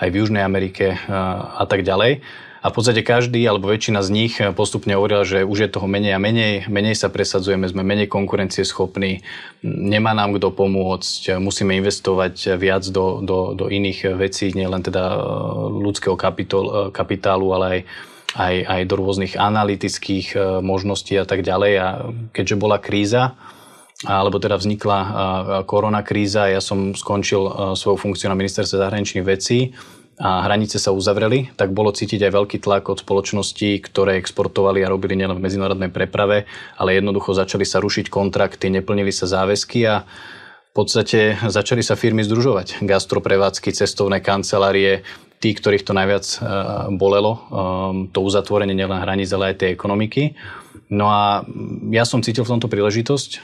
aj 0.04 0.08
v 0.08 0.18
Južnej 0.22 0.42
Amerike 0.44 0.94
a, 1.08 1.64
tak 1.66 1.82
ďalej. 1.82 2.22
A 2.58 2.74
v 2.74 2.74
podstate 2.74 3.06
každý 3.06 3.38
alebo 3.46 3.70
väčšina 3.70 4.02
z 4.02 4.10
nich 4.10 4.34
postupne 4.58 4.98
hovorila, 4.98 5.22
že 5.22 5.46
už 5.46 5.58
je 5.62 5.70
toho 5.70 5.86
menej 5.86 6.18
a 6.18 6.20
menej, 6.20 6.66
menej 6.66 6.98
sa 6.98 7.06
presadzujeme, 7.06 7.70
sme 7.70 7.86
menej 7.86 8.10
konkurencieschopní, 8.10 9.22
nemá 9.62 10.10
nám 10.10 10.34
kto 10.34 10.50
pomôcť, 10.50 11.38
musíme 11.38 11.78
investovať 11.78 12.58
viac 12.58 12.82
do, 12.90 13.22
do, 13.22 13.54
do 13.54 13.70
iných 13.70 14.18
vecí, 14.18 14.50
nielen 14.50 14.82
teda 14.82 15.06
e, 15.06 15.18
ľudského 15.70 16.18
kapitol, 16.18 16.64
e, 16.66 16.74
kapitálu, 16.90 17.54
ale 17.54 17.66
aj 17.66 17.80
aj, 18.36 18.54
aj 18.68 18.82
do 18.84 18.94
rôznych 19.00 19.34
analytických 19.40 20.36
e, 20.36 20.38
možností 20.60 21.16
a 21.16 21.24
tak 21.24 21.40
ďalej. 21.40 21.72
A 21.80 21.86
keďže 22.36 22.60
bola 22.60 22.76
kríza, 22.76 23.32
alebo 24.06 24.38
teda 24.38 24.54
vznikla 24.54 24.98
korona 25.66 26.06
kríza, 26.06 26.46
ja 26.46 26.62
som 26.62 26.94
skončil 26.94 27.74
svoju 27.74 27.98
funkciu 27.98 28.30
na 28.30 28.38
ministerstve 28.38 28.78
zahraničných 28.78 29.26
vecí 29.26 29.74
a 30.22 30.46
hranice 30.46 30.82
sa 30.82 30.94
uzavreli, 30.94 31.54
tak 31.54 31.70
bolo 31.70 31.94
cítiť 31.94 32.26
aj 32.26 32.32
veľký 32.34 32.58
tlak 32.62 32.90
od 32.90 33.02
spoločností, 33.02 33.78
ktoré 33.82 34.18
exportovali 34.18 34.82
a 34.82 34.90
robili 34.90 35.14
nielen 35.14 35.38
v 35.38 35.46
medzinárodnej 35.46 35.90
preprave, 35.94 36.46
ale 36.78 36.98
jednoducho 36.98 37.34
začali 37.34 37.62
sa 37.66 37.78
rušiť 37.78 38.10
kontrakty, 38.10 38.70
neplnili 38.70 39.14
sa 39.14 39.30
záväzky 39.30 39.86
a 39.86 40.02
v 40.02 40.72
podstate 40.74 41.38
začali 41.46 41.82
sa 41.82 41.98
firmy 41.98 42.22
združovať. 42.22 42.82
Gastroprevádzky, 42.86 43.74
cestovné 43.74 44.22
kancelárie, 44.22 45.02
tí, 45.42 45.54
ktorých 45.54 45.86
to 45.86 45.94
najviac 45.94 46.26
bolelo, 46.94 47.38
to 48.10 48.18
uzatvorenie 48.22 48.74
nielen 48.74 48.98
hraníc, 48.98 49.30
ale 49.34 49.54
aj 49.54 49.66
tej 49.66 49.70
ekonomiky. 49.74 50.38
No 50.88 51.12
a 51.12 51.44
ja 51.92 52.08
som 52.08 52.24
cítil 52.24 52.48
v 52.48 52.52
tomto 52.56 52.68
príležitosť, 52.72 53.30
uh, 53.36 53.40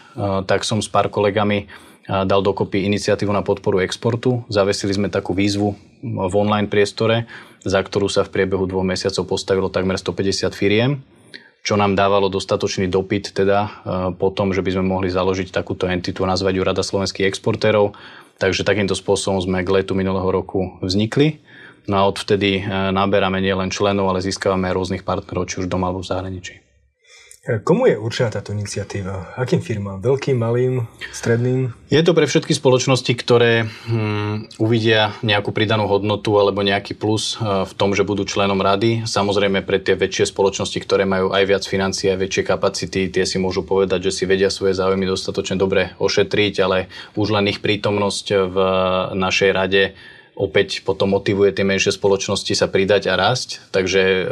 tak 0.48 0.64
som 0.64 0.80
s 0.80 0.88
pár 0.88 1.12
kolegami 1.12 1.68
uh, 1.68 2.24
dal 2.24 2.40
dokopy 2.40 2.88
iniciatívu 2.88 3.32
na 3.32 3.44
podporu 3.44 3.84
exportu. 3.84 4.48
Zavesili 4.48 4.96
sme 4.96 5.12
takú 5.12 5.36
výzvu 5.36 5.76
v 6.04 6.34
online 6.34 6.72
priestore, 6.72 7.28
za 7.64 7.80
ktorú 7.80 8.08
sa 8.08 8.24
v 8.24 8.32
priebehu 8.32 8.64
dvoch 8.64 8.84
mesiacov 8.84 9.28
postavilo 9.28 9.68
takmer 9.72 9.96
150 10.00 10.52
firiem 10.52 11.04
čo 11.64 11.80
nám 11.80 11.96
dávalo 11.96 12.28
dostatočný 12.28 12.92
dopyt 12.92 13.32
teda 13.32 13.80
po 14.20 14.28
tom, 14.28 14.52
že 14.52 14.60
by 14.60 14.76
sme 14.76 14.84
mohli 14.84 15.08
založiť 15.08 15.48
takúto 15.48 15.88
entitu 15.88 16.20
a 16.20 16.28
nazvať 16.28 16.60
ju 16.60 16.62
Rada 16.62 16.84
slovenských 16.84 17.24
exportérov. 17.24 17.96
Takže 18.36 18.68
takýmto 18.68 18.92
spôsobom 18.92 19.40
sme 19.40 19.64
k 19.64 19.72
letu 19.72 19.96
minulého 19.96 20.28
roku 20.28 20.76
vznikli. 20.84 21.40
No 21.88 22.00
a 22.00 22.08
odvtedy 22.08 22.60
e, 22.60 22.62
naberáme 22.92 23.44
nielen 23.44 23.68
členov, 23.68 24.08
ale 24.08 24.24
získavame 24.24 24.72
rôznych 24.72 25.04
partnerov, 25.04 25.52
či 25.52 25.60
už 25.60 25.68
doma 25.68 25.92
alebo 25.92 26.00
v 26.00 26.10
zahraničí. 26.10 26.63
Komu 27.44 27.84
je 27.84 28.00
určená 28.00 28.32
táto 28.32 28.56
iniciatíva? 28.56 29.36
Akým 29.36 29.60
firmám? 29.60 30.00
Veľkým, 30.00 30.32
malým, 30.32 30.88
stredným? 31.12 31.76
Je 31.92 32.00
to 32.00 32.16
pre 32.16 32.24
všetky 32.24 32.56
spoločnosti, 32.56 33.12
ktoré 33.20 33.68
hm, 33.68 34.56
uvidia 34.56 35.12
nejakú 35.20 35.52
pridanú 35.52 35.84
hodnotu 35.84 36.32
alebo 36.40 36.64
nejaký 36.64 36.96
plus 36.96 37.36
e, 37.36 37.68
v 37.68 37.72
tom, 37.76 37.92
že 37.92 38.00
budú 38.00 38.24
členom 38.24 38.56
rady. 38.56 39.04
Samozrejme 39.04 39.60
pre 39.60 39.76
tie 39.76 39.92
väčšie 39.92 40.32
spoločnosti, 40.32 40.80
ktoré 40.88 41.04
majú 41.04 41.36
aj 41.36 41.44
viac 41.44 41.64
financií 41.68 42.08
a 42.08 42.16
väčšie 42.16 42.48
kapacity, 42.48 43.12
tie 43.12 43.28
si 43.28 43.36
môžu 43.36 43.60
povedať, 43.60 44.08
že 44.08 44.16
si 44.16 44.24
vedia 44.24 44.48
svoje 44.48 44.72
záujmy 44.72 45.04
dostatočne 45.04 45.60
dobre 45.60 45.92
ošetriť, 46.00 46.54
ale 46.64 46.88
už 47.12 47.28
len 47.28 47.52
ich 47.52 47.60
prítomnosť 47.60 48.26
v 48.40 48.56
našej 49.20 49.50
rade 49.52 49.92
opäť 50.34 50.82
potom 50.82 51.14
motivuje 51.14 51.54
tie 51.54 51.66
menšie 51.66 51.94
spoločnosti 51.94 52.52
sa 52.54 52.66
pridať 52.66 53.10
a 53.10 53.14
rásť. 53.14 53.62
Takže 53.70 54.02
e, 54.02 54.22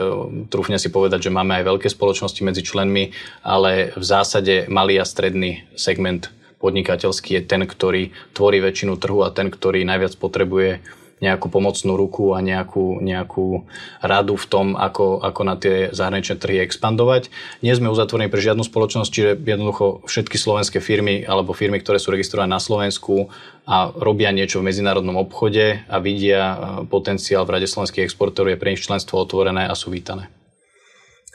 trúfne 0.50 0.76
si 0.78 0.90
povedať, 0.90 1.30
že 1.30 1.34
máme 1.34 1.62
aj 1.62 1.64
veľké 1.66 1.88
spoločnosti 1.90 2.42
medzi 2.42 2.62
členmi, 2.66 3.14
ale 3.46 3.94
v 3.94 4.04
zásade 4.04 4.66
malý 4.66 4.98
a 4.98 5.06
stredný 5.06 5.66
segment 5.78 6.30
podnikateľský 6.62 7.38
je 7.38 7.42
ten, 7.42 7.66
ktorý 7.66 8.14
tvorí 8.34 8.62
väčšinu 8.62 8.94
trhu 8.94 9.26
a 9.26 9.34
ten, 9.34 9.50
ktorý 9.50 9.82
najviac 9.82 10.14
potrebuje 10.18 10.78
nejakú 11.22 11.46
pomocnú 11.46 11.94
ruku 11.94 12.34
a 12.34 12.42
nejakú, 12.42 12.98
nejakú 12.98 13.62
radu 14.02 14.34
v 14.34 14.46
tom, 14.50 14.66
ako, 14.74 15.22
ako 15.22 15.40
na 15.46 15.54
tie 15.54 15.94
zahraničné 15.94 16.36
trhy 16.42 16.66
expandovať. 16.66 17.30
Nie 17.62 17.78
sme 17.78 17.94
uzatvorení 17.94 18.26
pre 18.26 18.42
žiadnu 18.42 18.66
spoločnosť, 18.66 19.10
čiže 19.14 19.30
jednoducho 19.38 20.02
všetky 20.10 20.34
slovenské 20.34 20.82
firmy 20.82 21.22
alebo 21.22 21.54
firmy, 21.54 21.78
ktoré 21.78 22.02
sú 22.02 22.10
registrované 22.10 22.50
na 22.50 22.58
Slovensku 22.58 23.30
a 23.62 23.94
robia 23.94 24.34
niečo 24.34 24.58
v 24.58 24.66
medzinárodnom 24.74 25.14
obchode 25.22 25.86
a 25.86 25.96
vidia 26.02 26.42
e, 26.42 26.56
potenciál 26.90 27.46
v 27.46 27.54
Rade 27.54 27.70
slovenských 27.70 28.02
exportérov, 28.02 28.50
je 28.50 28.58
pre 28.58 28.74
nich 28.74 28.82
členstvo 28.82 29.22
otvorené 29.22 29.70
a 29.70 29.78
sú 29.78 29.94
vítané. 29.94 30.26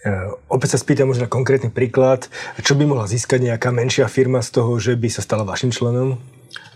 E, 0.03 0.11
opäť 0.51 0.75
sa 0.75 0.83
spýtam 0.83 1.07
možno 1.07 1.31
konkrétny 1.31 1.71
príklad. 1.71 2.27
Čo 2.59 2.75
by 2.75 2.83
mohla 2.83 3.07
získať 3.07 3.47
nejaká 3.47 3.71
menšia 3.71 4.11
firma 4.11 4.43
z 4.43 4.59
toho, 4.59 4.75
že 4.75 4.99
by 4.99 5.07
sa 5.07 5.23
stala 5.23 5.47
vašim 5.47 5.71
členom? 5.71 6.19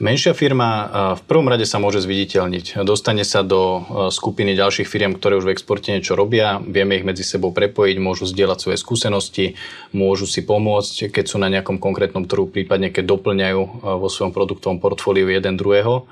Menšia 0.01 0.33
firma 0.33 0.89
v 1.15 1.21
prvom 1.29 1.45
rade 1.45 1.63
sa 1.63 1.77
môže 1.77 2.01
zviditeľniť. 2.03 2.81
Dostane 2.81 3.21
sa 3.21 3.45
do 3.45 3.85
skupiny 4.09 4.57
ďalších 4.57 4.89
firiem, 4.89 5.13
ktoré 5.13 5.37
už 5.37 5.47
v 5.47 5.53
exporte 5.53 5.93
niečo 5.93 6.17
robia, 6.17 6.57
vieme 6.57 6.97
ich 6.97 7.05
medzi 7.05 7.21
sebou 7.21 7.53
prepojiť, 7.53 8.01
môžu 8.01 8.25
zdieľať 8.25 8.57
svoje 8.59 8.77
skúsenosti, 8.81 9.45
môžu 9.93 10.25
si 10.25 10.41
pomôcť, 10.41 11.13
keď 11.13 11.25
sú 11.29 11.37
na 11.37 11.53
nejakom 11.53 11.77
konkrétnom 11.77 12.25
trhu, 12.25 12.49
prípadne 12.49 12.89
keď 12.89 13.13
doplňajú 13.13 13.61
vo 14.01 14.07
svojom 14.09 14.33
produktovom 14.33 14.81
portfóliu 14.81 15.29
jeden 15.29 15.55
druhého. 15.55 16.09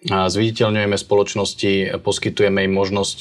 Zviditeľňujeme 0.00 0.96
spoločnosti, 0.96 2.00
poskytujeme 2.00 2.64
im 2.64 2.72
možnosť 2.72 3.18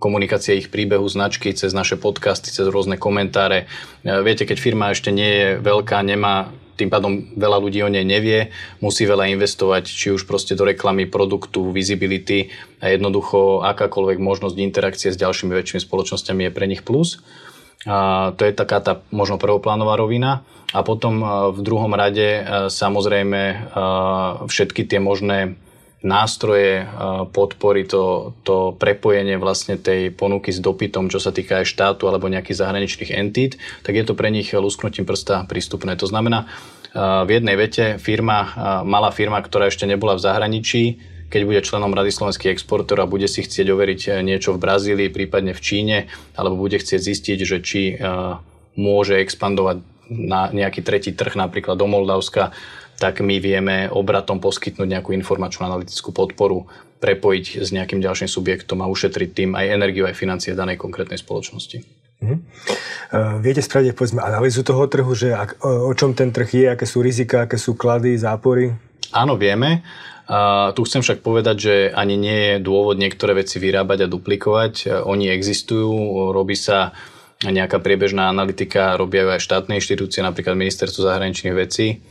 komunikácie 0.00 0.56
ich 0.56 0.72
príbehu 0.72 1.04
značky 1.04 1.52
cez 1.52 1.76
naše 1.76 2.00
podcasty, 2.00 2.48
cez 2.48 2.64
rôzne 2.64 2.96
komentáre. 2.96 3.68
Viete, 4.00 4.48
keď 4.48 4.56
firma 4.56 4.88
ešte 4.88 5.12
nie 5.12 5.28
je 5.28 5.48
veľká, 5.60 6.00
nemá 6.00 6.48
tým 6.80 6.88
pádom 6.88 7.36
veľa 7.36 7.60
ľudí 7.60 7.84
o 7.84 7.92
nej 7.92 8.08
nevie, 8.08 8.48
musí 8.80 9.04
veľa 9.04 9.28
investovať, 9.36 9.84
či 9.84 10.16
už 10.16 10.24
proste 10.24 10.56
do 10.56 10.64
reklamy, 10.64 11.04
produktu, 11.04 11.68
visibility 11.68 12.48
a 12.80 12.88
jednoducho 12.88 13.60
akákoľvek 13.60 14.16
možnosť 14.16 14.56
interakcie 14.56 15.12
s 15.12 15.20
ďalšími 15.20 15.52
väčšími 15.52 15.84
spoločnosťami 15.84 16.48
je 16.48 16.54
pre 16.56 16.64
nich 16.64 16.80
plus. 16.80 17.20
A 17.84 18.32
to 18.36 18.44
je 18.44 18.52
taká 18.52 18.80
tá 18.80 19.04
možno 19.12 19.36
prvoplánová 19.40 19.96
rovina. 19.96 20.44
A 20.70 20.84
potom 20.86 21.20
v 21.50 21.60
druhom 21.66 21.90
rade 21.96 22.44
samozrejme 22.70 23.72
všetky 24.46 24.86
tie 24.86 25.00
možné 25.02 25.58
nástroje 26.00 26.88
podpory, 27.36 27.84
to, 27.84 28.32
to 28.40 28.72
prepojenie 28.80 29.36
vlastne 29.36 29.76
tej 29.76 30.08
ponuky 30.16 30.48
s 30.48 30.56
dopytom, 30.56 31.12
čo 31.12 31.20
sa 31.20 31.28
týka 31.28 31.60
aj 31.60 31.68
štátu 31.68 32.08
alebo 32.08 32.32
nejakých 32.32 32.60
zahraničných 32.64 33.12
entít, 33.12 33.60
tak 33.84 34.00
je 34.00 34.04
to 34.08 34.16
pre 34.16 34.32
nich 34.32 34.48
lusknutím 34.56 35.04
prsta 35.04 35.44
prístupné. 35.44 36.00
To 36.00 36.08
znamená, 36.08 36.48
v 36.96 37.30
jednej 37.30 37.54
vete 37.54 37.84
firma, 38.00 38.48
malá 38.82 39.12
firma, 39.12 39.44
ktorá 39.44 39.68
ešte 39.68 39.84
nebola 39.84 40.16
v 40.16 40.24
zahraničí, 40.24 40.82
keď 41.30 41.40
bude 41.46 41.60
členom 41.62 41.94
Rady 41.94 42.10
slovenských 42.10 42.50
exportérov 42.58 43.06
a 43.06 43.12
bude 43.12 43.30
si 43.30 43.46
chcieť 43.46 43.70
overiť 43.70 44.00
e, 44.02 44.08
niečo 44.26 44.50
v 44.50 44.66
Brazílii, 44.66 45.14
prípadne 45.14 45.54
v 45.54 45.62
Číne, 45.62 45.96
alebo 46.34 46.58
bude 46.58 46.74
chcieť 46.74 46.98
zistiť, 46.98 47.38
že 47.46 47.62
či 47.62 47.94
môže 48.74 49.14
expandovať 49.22 49.86
na 50.10 50.50
nejaký 50.50 50.82
tretí 50.82 51.14
trh, 51.14 51.38
napríklad 51.38 51.78
do 51.78 51.86
Moldavska, 51.86 52.50
tak 53.00 53.24
my 53.24 53.40
vieme 53.40 53.88
obratom 53.88 54.44
poskytnúť 54.44 54.84
nejakú 54.84 55.16
informačnú 55.16 55.64
analytickú 55.64 56.12
podporu, 56.12 56.68
prepojiť 57.00 57.64
s 57.64 57.72
nejakým 57.72 58.04
ďalším 58.04 58.28
subjektom 58.28 58.84
a 58.84 58.90
ušetriť 58.92 59.28
tým 59.32 59.50
aj 59.56 59.66
energiu, 59.72 60.04
aj 60.04 60.20
financie 60.20 60.52
danej 60.52 60.76
konkrétnej 60.76 61.16
spoločnosti. 61.16 61.80
Mm. 62.20 62.44
Viete 63.40 63.64
spraviť 63.64 63.96
povedzme 63.96 64.20
analýzu 64.20 64.60
toho 64.60 64.84
trhu, 64.84 65.08
že 65.16 65.32
ak, 65.32 65.64
o 65.64 65.88
čom 65.96 66.12
ten 66.12 66.28
trh 66.28 66.50
je, 66.52 66.66
aké 66.68 66.84
sú 66.84 67.00
rizika, 67.00 67.48
aké 67.48 67.56
sú 67.56 67.72
klady, 67.72 68.20
zápory? 68.20 68.76
Áno, 69.16 69.40
vieme. 69.40 69.80
Uh, 70.30 70.70
tu 70.76 70.86
chcem 70.86 71.02
však 71.02 71.26
povedať, 71.26 71.56
že 71.58 71.74
ani 71.90 72.14
nie 72.14 72.38
je 72.54 72.56
dôvod 72.62 73.00
niektoré 73.00 73.34
veci 73.34 73.58
vyrábať 73.58 74.06
a 74.06 74.12
duplikovať. 74.12 74.74
Uh, 74.86 75.02
oni 75.08 75.32
existujú, 75.32 75.90
robí 76.30 76.54
sa 76.54 76.94
nejaká 77.42 77.80
priebežná 77.80 78.28
analytika, 78.28 78.94
robia 79.00 79.26
aj 79.26 79.42
štátne 79.42 79.80
inštitúcie, 79.80 80.20
napríklad 80.20 80.54
Ministerstvo 80.54 81.08
zahraničných 81.08 81.56
vecí 81.56 82.04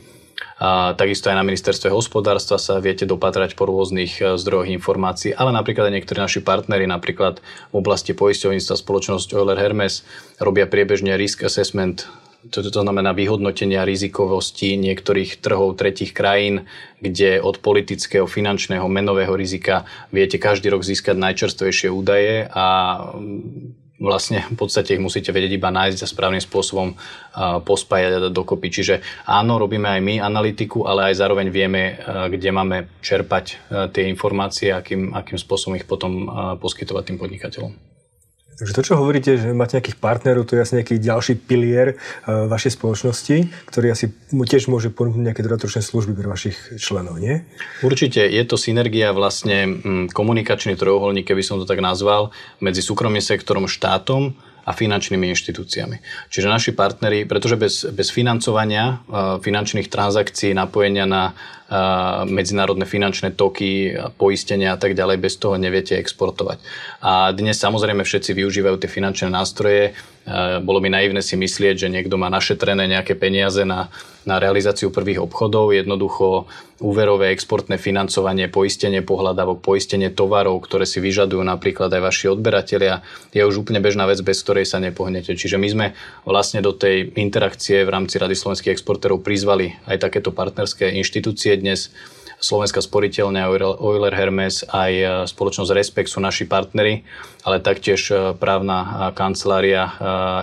a 0.60 0.92
takisto 0.96 1.32
aj 1.32 1.40
na 1.40 1.48
ministerstve 1.48 1.88
hospodárstva 1.88 2.60
sa 2.60 2.84
viete 2.84 3.08
dopatrať 3.08 3.56
po 3.56 3.68
rôznych 3.68 4.20
e, 4.20 4.36
zdrojoch 4.36 4.68
informácií, 4.72 5.32
ale 5.32 5.56
napríklad 5.56 5.88
aj 5.88 5.96
niektorí 6.00 6.20
naši 6.20 6.42
partnery, 6.44 6.84
napríklad 6.84 7.40
v 7.72 7.76
oblasti 7.76 8.12
poisťovníctva 8.12 8.76
spoločnosť 8.76 9.28
Euler 9.36 9.60
Hermes 9.60 10.04
robia 10.40 10.68
priebežne 10.68 11.16
risk 11.16 11.48
assessment. 11.48 12.08
To, 12.40 12.64
to 12.64 12.72
znamená 12.72 13.12
vyhodnotenia 13.12 13.84
rizikovosti 13.84 14.80
niektorých 14.80 15.44
trhov 15.44 15.76
tretich 15.76 16.16
krajín, 16.16 16.72
kde 17.04 17.44
od 17.44 17.60
politického, 17.60 18.24
finančného, 18.24 18.88
menového 18.88 19.36
rizika 19.36 19.84
viete 20.08 20.40
každý 20.40 20.72
rok 20.72 20.88
získať 20.88 21.20
najčerstvejšie 21.20 21.92
údaje 21.92 22.48
a 22.48 22.68
vlastne 24.00 24.48
v 24.48 24.56
podstate 24.56 24.96
ich 24.96 25.04
musíte 25.04 25.36
vedieť 25.36 25.60
iba 25.60 25.70
nájsť 25.70 26.00
a 26.02 26.08
správnym 26.08 26.40
spôsobom 26.40 26.96
pospájať 27.68 28.12
a 28.16 28.24
dať 28.28 28.34
dokopy. 28.34 28.68
Čiže 28.72 28.96
áno, 29.28 29.60
robíme 29.60 29.92
aj 29.92 30.02
my 30.02 30.16
analytiku, 30.24 30.88
ale 30.88 31.12
aj 31.12 31.20
zároveň 31.20 31.52
vieme, 31.52 32.00
kde 32.08 32.50
máme 32.56 32.88
čerpať 33.04 33.60
tie 33.92 34.08
informácie, 34.08 34.72
akým, 34.72 35.12
akým 35.12 35.36
spôsobom 35.36 35.76
ich 35.76 35.84
potom 35.84 36.32
poskytovať 36.58 37.04
tým 37.12 37.18
podnikateľom. 37.20 37.89
Takže 38.60 38.76
to, 38.76 38.84
čo 38.84 39.00
hovoríte, 39.00 39.40
že 39.40 39.56
máte 39.56 39.80
nejakých 39.80 40.04
partnerov, 40.04 40.44
to 40.44 40.60
je 40.60 40.64
asi 40.68 40.74
nejaký 40.84 41.00
ďalší 41.00 41.34
pilier 41.48 41.96
uh, 41.96 42.44
vašej 42.52 42.76
spoločnosti, 42.76 43.36
ktorý 43.72 43.96
asi 43.96 44.12
tiež 44.36 44.68
môže 44.68 44.92
ponúknuť 44.92 45.32
nejaké 45.32 45.42
dodatočné 45.48 45.80
služby 45.80 46.12
pre 46.12 46.28
vašich 46.28 46.76
členov, 46.76 47.24
nie? 47.24 47.40
Určite 47.80 48.20
je 48.20 48.44
to 48.44 48.60
synergia 48.60 49.16
vlastne 49.16 49.80
mm, 49.80 50.06
komunikačný 50.12 50.76
trojuholník, 50.76 51.32
keby 51.32 51.40
som 51.40 51.56
to 51.56 51.64
tak 51.64 51.80
nazval, 51.80 52.36
medzi 52.60 52.84
súkromným 52.84 53.24
sektorom, 53.24 53.64
štátom 53.64 54.36
a 54.68 54.76
finančnými 54.76 55.32
inštitúciami. 55.32 56.28
Čiže 56.28 56.52
naši 56.52 56.72
partneri, 56.76 57.24
pretože 57.24 57.56
bez, 57.56 57.88
bez 57.96 58.12
financovania 58.12 59.00
uh, 59.08 59.40
finančných 59.40 59.88
transakcií, 59.88 60.52
napojenia 60.52 61.08
na 61.08 61.32
medzinárodné 62.26 62.90
finančné 62.90 63.38
toky, 63.38 63.94
poistenia 64.18 64.74
a 64.74 64.78
tak 64.82 64.98
ďalej, 64.98 65.22
bez 65.22 65.38
toho 65.38 65.54
neviete 65.56 65.94
exportovať. 66.02 66.58
A 67.06 67.30
dnes 67.30 67.62
samozrejme 67.62 68.02
všetci 68.02 68.34
využívajú 68.34 68.82
tie 68.82 68.90
finančné 68.90 69.30
nástroje. 69.30 69.94
Bolo 70.66 70.82
by 70.82 70.90
naivné 70.90 71.22
si 71.22 71.38
myslieť, 71.38 71.86
že 71.86 71.94
niekto 71.94 72.18
má 72.18 72.30
našetrené 72.30 72.86
nejaké 72.86 73.18
peniaze 73.18 73.66
na, 73.66 73.90
na 74.26 74.38
realizáciu 74.38 74.94
prvých 74.94 75.26
obchodov. 75.26 75.74
Jednoducho 75.74 76.46
úverové 76.80 77.36
exportné 77.36 77.76
financovanie, 77.76 78.48
poistenie 78.48 79.04
pohľadávok, 79.04 79.60
poistenie 79.60 80.14
tovarov, 80.14 80.64
ktoré 80.64 80.88
si 80.88 81.04
vyžadujú 81.04 81.44
napríklad 81.44 81.92
aj 81.92 82.02
vaši 82.02 82.26
odberatelia, 82.32 83.04
je 83.36 83.44
už 83.44 83.68
úplne 83.68 83.84
bežná 83.84 84.08
vec, 84.08 84.24
bez 84.24 84.40
ktorej 84.40 84.64
sa 84.64 84.80
nepohnete. 84.80 85.36
Čiže 85.36 85.60
my 85.60 85.68
sme 85.68 85.86
vlastne 86.24 86.64
do 86.64 86.72
tej 86.72 87.12
interakcie 87.20 87.84
v 87.84 87.92
rámci 87.92 88.16
Rady 88.16 88.32
slovenských 88.32 88.72
exportérov 88.80 89.20
prizvali 89.20 89.76
aj 89.92 90.08
takéto 90.08 90.32
partnerské 90.32 90.96
inštitúcie 90.96 91.59
dnes 91.60 91.92
Slovenská 92.40 92.80
sporiteľňa 92.80 93.52
Euler 93.84 94.16
Hermes 94.16 94.64
aj 94.72 94.92
e, 94.96 95.06
spoločnosť 95.28 95.76
Respekt 95.76 96.08
sú 96.08 96.24
naši 96.24 96.48
partnery, 96.48 97.04
ale 97.44 97.60
taktiež 97.60 98.16
e, 98.16 98.32
právna 98.32 99.12
kancelária 99.12 99.92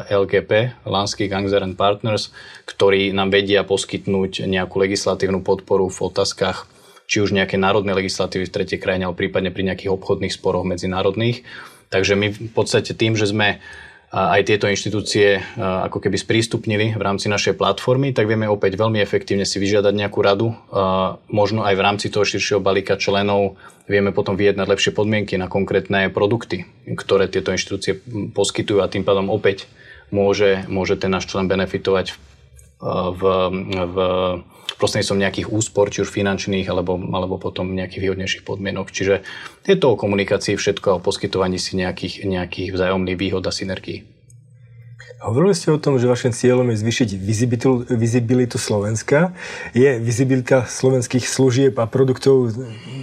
LGP, 0.05 0.85
Lansky 0.85 1.25
Gangster 1.25 1.65
and 1.65 1.81
Partners, 1.81 2.37
ktorí 2.69 3.17
nám 3.17 3.33
vedia 3.33 3.65
poskytnúť 3.65 4.45
nejakú 4.45 4.77
legislatívnu 4.77 5.41
podporu 5.41 5.89
v 5.89 5.99
otázkach 6.05 6.69
či 7.07 7.23
už 7.23 7.33
nejaké 7.33 7.57
národné 7.57 7.95
legislatívy 7.95 8.51
v 8.51 8.55
tretej 8.61 8.79
krajine, 8.83 9.07
alebo 9.07 9.17
prípadne 9.17 9.55
pri 9.55 9.73
nejakých 9.73 9.95
obchodných 9.95 10.35
sporoch 10.35 10.67
medzinárodných. 10.67 11.47
Takže 11.89 12.19
my 12.19 12.35
v 12.35 12.53
podstate 12.53 12.99
tým, 12.99 13.15
že 13.15 13.31
sme 13.31 13.63
aj 14.15 14.43
tieto 14.47 14.71
inštitúcie 14.71 15.43
ako 15.59 15.99
keby 15.99 16.15
sprístupnili 16.15 16.87
v 16.95 17.03
rámci 17.03 17.27
našej 17.27 17.59
platformy, 17.59 18.15
tak 18.15 18.31
vieme 18.31 18.47
opäť 18.47 18.79
veľmi 18.79 19.03
efektívne 19.03 19.43
si 19.43 19.59
vyžiadať 19.59 19.93
nejakú 19.93 20.23
radu. 20.23 20.55
Možno 21.27 21.67
aj 21.67 21.75
v 21.75 21.85
rámci 21.85 22.07
toho 22.09 22.23
širšieho 22.23 22.63
balíka 22.63 22.95
členov 22.97 23.59
vieme 23.91 24.15
potom 24.15 24.39
vyjednať 24.39 24.67
lepšie 24.67 24.93
podmienky 24.95 25.35
na 25.35 25.51
konkrétne 25.51 26.07
produkty, 26.15 26.65
ktoré 26.87 27.27
tieto 27.27 27.51
inštitúcie 27.51 27.99
poskytujú 28.31 28.79
a 28.79 28.91
tým 28.91 29.03
pádom 29.03 29.27
opäť 29.27 29.67
môže, 30.15 30.63
môže 30.71 30.95
ten 30.95 31.11
náš 31.11 31.27
člen 31.27 31.51
benefitovať 31.51 32.15
v, 33.13 33.23
v 33.75 33.97
prostredníctvom 34.77 35.21
nejakých 35.21 35.49
úspor, 35.51 35.89
či 35.89 36.05
už 36.05 36.13
finančných, 36.13 36.69
alebo, 36.69 37.01
alebo 37.13 37.41
potom 37.41 37.73
nejakých 37.73 38.03
výhodnejších 38.07 38.45
podmienok. 38.45 38.93
Čiže 38.93 39.25
je 39.67 39.77
to 39.77 39.97
o 39.97 40.01
komunikácii 40.01 40.55
všetko 40.55 40.87
a 40.93 40.97
o 41.01 41.05
poskytovaní 41.05 41.57
si 41.57 41.75
nejakých, 41.81 42.29
nejakých 42.29 42.71
vzájomných 42.77 43.19
výhod 43.19 43.45
a 43.49 43.53
synergií. 43.53 44.05
Hovorili 45.17 45.57
ste 45.57 45.73
o 45.73 45.81
tom, 45.81 45.97
že 45.97 46.13
vašim 46.13 46.29
cieľom 46.29 46.69
je 46.71 46.77
zvýšiť 46.77 47.09
vizibilitu, 47.17 47.89
vizibilitu 47.89 48.61
Slovenska. 48.61 49.33
Je 49.73 49.97
vizibilita 49.97 50.69
slovenských 50.69 51.25
služieb 51.25 51.73
a 51.81 51.89
produktov 51.89 52.53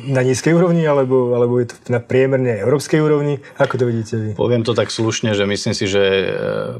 na 0.05 0.21
nízkej 0.21 0.53
úrovni, 0.53 0.85
alebo, 0.85 1.33
alebo 1.33 1.57
je 1.57 1.73
to 1.73 1.75
na 1.89 1.97
priemerne 1.97 2.53
európskej 2.61 3.01
úrovni? 3.01 3.41
Ako 3.57 3.81
to 3.81 3.89
vidíte 3.89 4.13
vy? 4.21 4.29
Poviem 4.37 4.61
to 4.61 4.77
tak 4.77 4.93
slušne, 4.93 5.33
že 5.33 5.49
myslím 5.49 5.73
si, 5.73 5.89
že 5.89 6.03
e, 6.05 6.25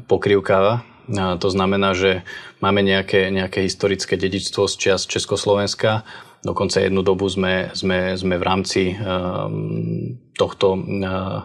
pokrývkáva 0.06 0.93
a 1.12 1.36
to 1.36 1.48
znamená, 1.52 1.92
že 1.92 2.24
máme 2.64 2.80
nejaké, 2.80 3.28
nejaké 3.28 3.68
historické 3.68 4.16
dedičstvo 4.16 4.64
z 4.70 4.74
čias 4.80 5.02
Československa. 5.04 6.06
Dokonca 6.40 6.80
jednu 6.80 7.04
dobu 7.04 7.28
sme, 7.28 7.72
sme, 7.76 8.16
sme 8.16 8.36
v 8.36 8.44
rámci 8.44 8.82
um, 8.96 10.16
tohto 10.36 10.76
uh, 10.76 11.44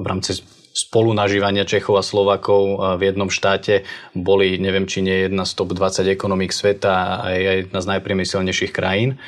v 0.00 0.06
rámci 0.06 0.42
spolunažívania 0.70 1.66
Čechov 1.66 1.98
a 1.98 2.04
Slovakov 2.06 2.78
v 2.98 3.02
jednom 3.10 3.30
štáte 3.30 3.86
boli, 4.14 4.58
neviem, 4.58 4.86
či 4.86 5.02
nie 5.02 5.26
jedna 5.26 5.42
z 5.46 5.54
top 5.54 5.74
20 5.74 6.06
ekonomík 6.06 6.54
sveta 6.54 7.22
a 7.22 7.34
je 7.34 7.66
jedna 7.66 7.78
z 7.82 7.90
najpriemyselnejších 7.96 8.72
krajín. 8.74 9.18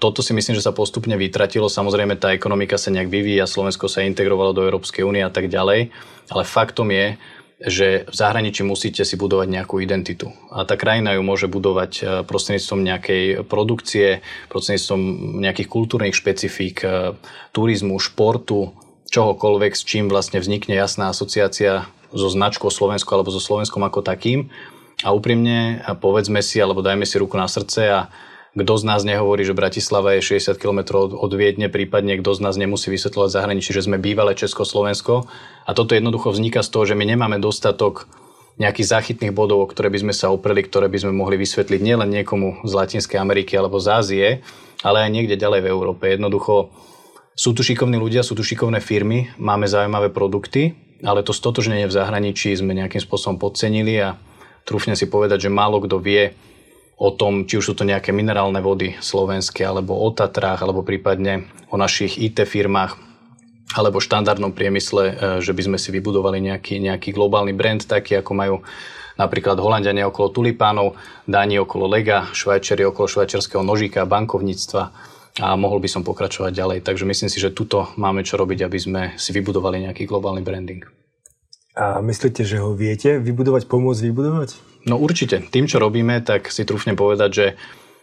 Toto 0.00 0.24
si 0.24 0.32
myslím, 0.34 0.58
že 0.58 0.64
sa 0.64 0.74
postupne 0.74 1.14
vytratilo. 1.14 1.68
Samozrejme, 1.70 2.18
tá 2.18 2.34
ekonomika 2.34 2.80
sa 2.80 2.90
nejak 2.90 3.12
vyvíja, 3.12 3.46
Slovensko 3.46 3.86
sa 3.86 4.02
integrovalo 4.02 4.56
do 4.56 4.64
Európskej 4.64 5.04
únie 5.06 5.22
a 5.22 5.30
tak 5.30 5.46
ďalej. 5.52 5.92
Ale 6.32 6.42
faktom 6.42 6.88
je, 6.90 7.20
že 7.62 8.08
v 8.10 8.14
zahraničí 8.14 8.66
musíte 8.66 9.06
si 9.06 9.14
budovať 9.14 9.48
nejakú 9.48 9.78
identitu. 9.78 10.34
A 10.50 10.66
tá 10.66 10.74
krajina 10.74 11.14
ju 11.14 11.22
môže 11.22 11.46
budovať 11.46 11.92
e, 11.98 12.02
prostredníctvom 12.26 12.80
nejakej 12.82 13.24
produkcie, 13.46 14.20
prostredníctvom 14.50 15.00
nejakých 15.42 15.68
kultúrnych 15.70 16.16
špecifík, 16.18 16.82
e, 16.82 17.14
turizmu, 17.54 18.02
športu, 18.02 18.74
čohokoľvek, 19.12 19.72
s 19.78 19.82
čím 19.86 20.10
vlastne 20.10 20.42
vznikne 20.42 20.74
jasná 20.74 21.12
asociácia 21.12 21.86
so 22.10 22.28
značkou 22.28 22.68
Slovensku 22.68 23.08
alebo 23.14 23.30
so 23.30 23.38
Slovenskom 23.38 23.84
ako 23.84 24.02
takým. 24.02 24.50
A 25.02 25.14
úprimne 25.14 25.82
povedzme 25.98 26.42
si, 26.42 26.62
alebo 26.62 26.82
dajme 26.82 27.06
si 27.06 27.18
ruku 27.18 27.34
na 27.34 27.46
srdce 27.46 27.80
a 27.90 28.00
kto 28.52 28.72
z 28.76 28.84
nás 28.84 29.00
nehovorí, 29.00 29.48
že 29.48 29.56
Bratislava 29.56 30.12
je 30.20 30.36
60 30.36 30.60
km 30.60 31.08
od 31.08 31.32
Viedne, 31.32 31.72
prípadne 31.72 32.20
kto 32.20 32.36
z 32.36 32.40
nás 32.44 32.60
nemusí 32.60 32.92
vysvetľovať 32.92 33.30
zahraničí, 33.32 33.72
že 33.72 33.88
sme 33.88 33.96
bývalé 33.96 34.36
Československo. 34.36 35.24
A 35.64 35.70
toto 35.72 35.96
jednoducho 35.96 36.36
vzniká 36.36 36.60
z 36.60 36.68
toho, 36.68 36.84
že 36.84 36.92
my 36.92 37.08
nemáme 37.08 37.40
dostatok 37.40 38.04
nejakých 38.60 38.92
záchytných 38.92 39.32
bodov, 39.32 39.64
o 39.64 39.70
ktoré 39.72 39.88
by 39.88 40.04
sme 40.04 40.14
sa 40.14 40.28
opreli, 40.28 40.60
ktoré 40.60 40.92
by 40.92 40.98
sme 41.00 41.12
mohli 41.16 41.40
vysvetliť 41.40 41.80
nielen 41.80 42.12
niekomu 42.12 42.60
z 42.68 42.72
Latinskej 42.76 43.16
Ameriky 43.16 43.56
alebo 43.56 43.80
z 43.80 43.88
Ázie, 43.88 44.28
ale 44.84 45.08
aj 45.08 45.10
niekde 45.16 45.40
ďalej 45.40 45.64
v 45.64 45.70
Európe. 45.72 46.12
Jednoducho 46.12 46.68
sú 47.32 47.56
tu 47.56 47.64
šikovní 47.64 47.96
ľudia, 47.96 48.20
sú 48.20 48.36
tu 48.36 48.44
šikovné 48.44 48.84
firmy, 48.84 49.32
máme 49.40 49.64
zaujímavé 49.64 50.12
produkty, 50.12 50.76
ale 51.00 51.24
to 51.24 51.32
stotožnenie 51.32 51.88
v 51.88 51.96
zahraničí 51.96 52.52
sme 52.52 52.76
nejakým 52.76 53.00
spôsobom 53.00 53.40
podcenili 53.40 53.96
a 53.96 54.20
trúfne 54.68 54.92
si 54.92 55.08
povedať, 55.08 55.48
že 55.48 55.50
málo 55.50 55.80
kto 55.80 55.96
vie, 55.96 56.36
o 56.96 57.08
tom, 57.10 57.48
či 57.48 57.58
už 57.58 57.72
sú 57.72 57.74
to 57.74 57.88
nejaké 57.88 58.12
minerálne 58.14 58.60
vody 58.60 58.94
slovenské, 59.00 59.64
alebo 59.64 59.96
o 59.96 60.08
Tatrách, 60.12 60.62
alebo 60.62 60.84
prípadne 60.86 61.48
o 61.72 61.80
našich 61.80 62.20
IT 62.20 62.44
firmách, 62.44 62.94
alebo 63.72 64.02
štandardnom 64.02 64.52
priemysle, 64.52 65.04
e, 65.08 65.14
že 65.40 65.56
by 65.56 65.62
sme 65.72 65.78
si 65.80 65.88
vybudovali 65.90 66.38
nejaký, 66.44 66.78
nejaký 66.78 67.10
globálny 67.16 67.56
brand, 67.56 67.80
taký 67.80 68.20
ako 68.20 68.32
majú 68.36 68.56
napríklad 69.16 69.56
Holandiania 69.60 70.08
okolo 70.08 70.32
tulipánov, 70.32 70.96
Dáni 71.24 71.60
okolo 71.60 71.88
lega, 71.88 72.28
Švajčeri 72.32 72.84
okolo 72.88 73.08
švajčerského 73.08 73.64
nožíka, 73.64 74.08
bankovníctva 74.08 74.82
a 75.40 75.56
mohol 75.56 75.80
by 75.80 75.88
som 75.88 76.04
pokračovať 76.04 76.52
ďalej. 76.52 76.78
Takže 76.84 77.08
myslím 77.08 77.30
si, 77.32 77.40
že 77.40 77.56
tuto 77.56 77.88
máme 77.96 78.20
čo 78.20 78.36
robiť, 78.36 78.68
aby 78.68 78.78
sme 78.78 79.02
si 79.16 79.32
vybudovali 79.32 79.88
nejaký 79.88 80.04
globálny 80.04 80.44
branding. 80.44 80.84
A 81.72 82.04
myslíte, 82.04 82.44
že 82.44 82.60
ho 82.60 82.76
viete 82.76 83.16
vybudovať, 83.16 83.64
pomôcť 83.64 84.00
vybudovať? 84.12 84.71
No 84.82 84.98
určite. 84.98 85.38
Tým, 85.46 85.70
čo 85.70 85.78
robíme, 85.78 86.22
tak 86.26 86.50
si 86.50 86.66
trúfne 86.66 86.98
povedať, 86.98 87.30
že 87.30 87.46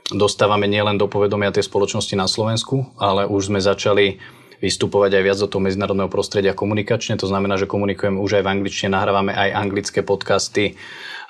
dostávame 0.10 0.65
nielen 0.65 0.96
do 0.96 1.12
povedomia 1.12 1.52
tej 1.52 1.68
spoločnosti 1.68 2.15
na 2.15 2.26
Slovensku, 2.26 2.96
ale 2.98 3.28
už 3.28 3.52
sme 3.52 3.60
začali 3.60 4.18
vystupovať 4.60 5.15
aj 5.15 5.24
viac 5.24 5.38
do 5.39 5.48
toho 5.48 5.63
medzinárodného 5.63 6.12
prostredia 6.12 6.52
komunikačne. 6.52 7.15
To 7.20 7.28
znamená, 7.28 7.56
že 7.56 7.70
komunikujeme 7.70 8.20
už 8.20 8.39
aj 8.39 8.44
v 8.44 8.52
angličtine, 8.60 8.92
nahrávame 8.92 9.32
aj 9.32 9.56
anglické 9.56 10.04
podcasty, 10.04 10.76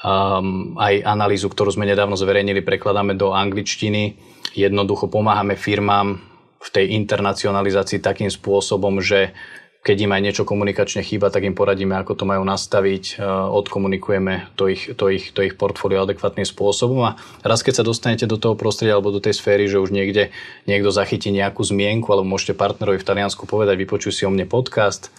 um, 0.01 0.73
aj 0.81 1.05
analýzu, 1.05 1.49
ktorú 1.49 1.77
sme 1.77 1.85
nedávno 1.85 2.17
zverejnili, 2.17 2.65
prekladáme 2.65 3.13
do 3.13 3.33
angličtiny. 3.33 4.17
Jednoducho 4.57 5.05
pomáhame 5.13 5.53
firmám 5.53 6.17
v 6.59 6.69
tej 6.73 6.85
internacionalizácii 6.97 8.01
takým 8.01 8.33
spôsobom, 8.33 8.97
že 8.99 9.31
keď 9.79 9.97
im 10.05 10.11
aj 10.11 10.21
niečo 10.21 10.43
komunikačne 10.43 10.99
chýba, 11.07 11.31
tak 11.31 11.47
im 11.47 11.55
poradíme, 11.55 11.95
ako 11.95 12.11
to 12.19 12.25
majú 12.27 12.43
nastaviť, 12.43 13.15
e, 13.15 13.23
odkomunikujeme 13.23 14.51
to 14.59 14.67
ich, 14.67 14.91
to 14.91 15.07
ich, 15.07 15.31
to 15.31 15.39
ich 15.39 15.55
portfólio 15.55 16.03
adekvátnym 16.03 16.43
spôsobom 16.43 16.99
a 17.07 17.11
raz 17.47 17.63
keď 17.63 17.79
sa 17.79 17.87
dostanete 17.87 18.27
do 18.27 18.35
toho 18.35 18.59
prostredia 18.59 18.99
alebo 18.99 19.15
do 19.15 19.23
tej 19.23 19.39
sféry, 19.39 19.71
že 19.71 19.79
už 19.79 19.95
niekde 19.95 20.35
niekto 20.67 20.91
zachytí 20.91 21.31
nejakú 21.31 21.63
zmienku 21.63 22.11
alebo 22.11 22.27
môžete 22.27 22.59
partnerovi 22.59 22.99
v 22.99 23.07
Taliansku 23.07 23.47
povedať, 23.47 23.79
vypočuj 23.79 24.11
si 24.11 24.23
o 24.27 24.31
mne 24.31 24.51
podcast, 24.51 25.15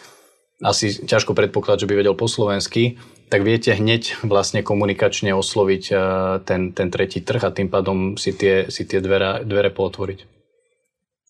asi 0.61 0.93
ťažko 0.93 1.33
predpokladať, 1.33 1.89
že 1.89 1.89
by 1.89 1.95
vedel 1.97 2.13
po 2.13 2.29
slovensky, 2.29 3.01
tak 3.33 3.41
viete 3.41 3.73
hneď 3.73 4.21
vlastne 4.29 4.61
komunikačne 4.61 5.33
osloviť 5.33 5.85
e, 5.89 5.95
ten, 6.45 6.77
ten 6.77 6.89
tretí 6.93 7.25
trh 7.25 7.49
a 7.49 7.55
tým 7.55 7.73
pádom 7.73 8.21
si 8.21 8.37
tie, 8.37 8.69
si 8.69 8.85
tie 8.85 9.01
dvere, 9.01 9.41
dvere 9.49 9.73
pootvoriť. 9.73 10.40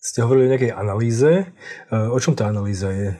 Ste 0.01 0.25
hovorili 0.25 0.49
o 0.49 0.51
nejakej 0.57 0.73
analýze. 0.73 1.29
E, 1.29 1.93
o 1.93 2.17
čom 2.17 2.33
tá 2.33 2.49
analýza 2.49 2.89
je? 2.89 3.13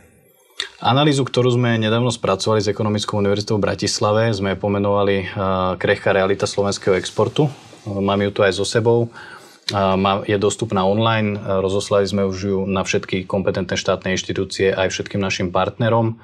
Analýzu, 0.82 1.22
ktorú 1.22 1.54
sme 1.54 1.78
nedávno 1.78 2.10
spracovali 2.10 2.58
s 2.58 2.74
Ekonomickou 2.74 3.22
univerzitou 3.22 3.62
v 3.62 3.70
Bratislave, 3.70 4.34
sme 4.34 4.58
pomenovali 4.58 5.16
e, 5.22 5.26
krehká 5.78 6.10
realita 6.10 6.50
slovenského 6.50 6.98
exportu. 6.98 7.46
E, 7.46 7.52
mám 7.86 8.18
ju 8.26 8.34
tu 8.34 8.42
aj 8.42 8.58
so 8.58 8.66
sebou. 8.66 9.14
Je 10.28 10.36
dostupná 10.36 10.84
online, 10.84 11.40
rozoslali 11.40 12.04
sme 12.04 12.28
už 12.28 12.38
ju 12.44 12.58
na 12.68 12.84
všetky 12.84 13.24
kompetentné 13.24 13.80
štátne 13.80 14.12
inštitúcie 14.20 14.68
aj 14.76 14.92
všetkým 14.92 15.22
našim 15.22 15.48
partnerom. 15.48 16.20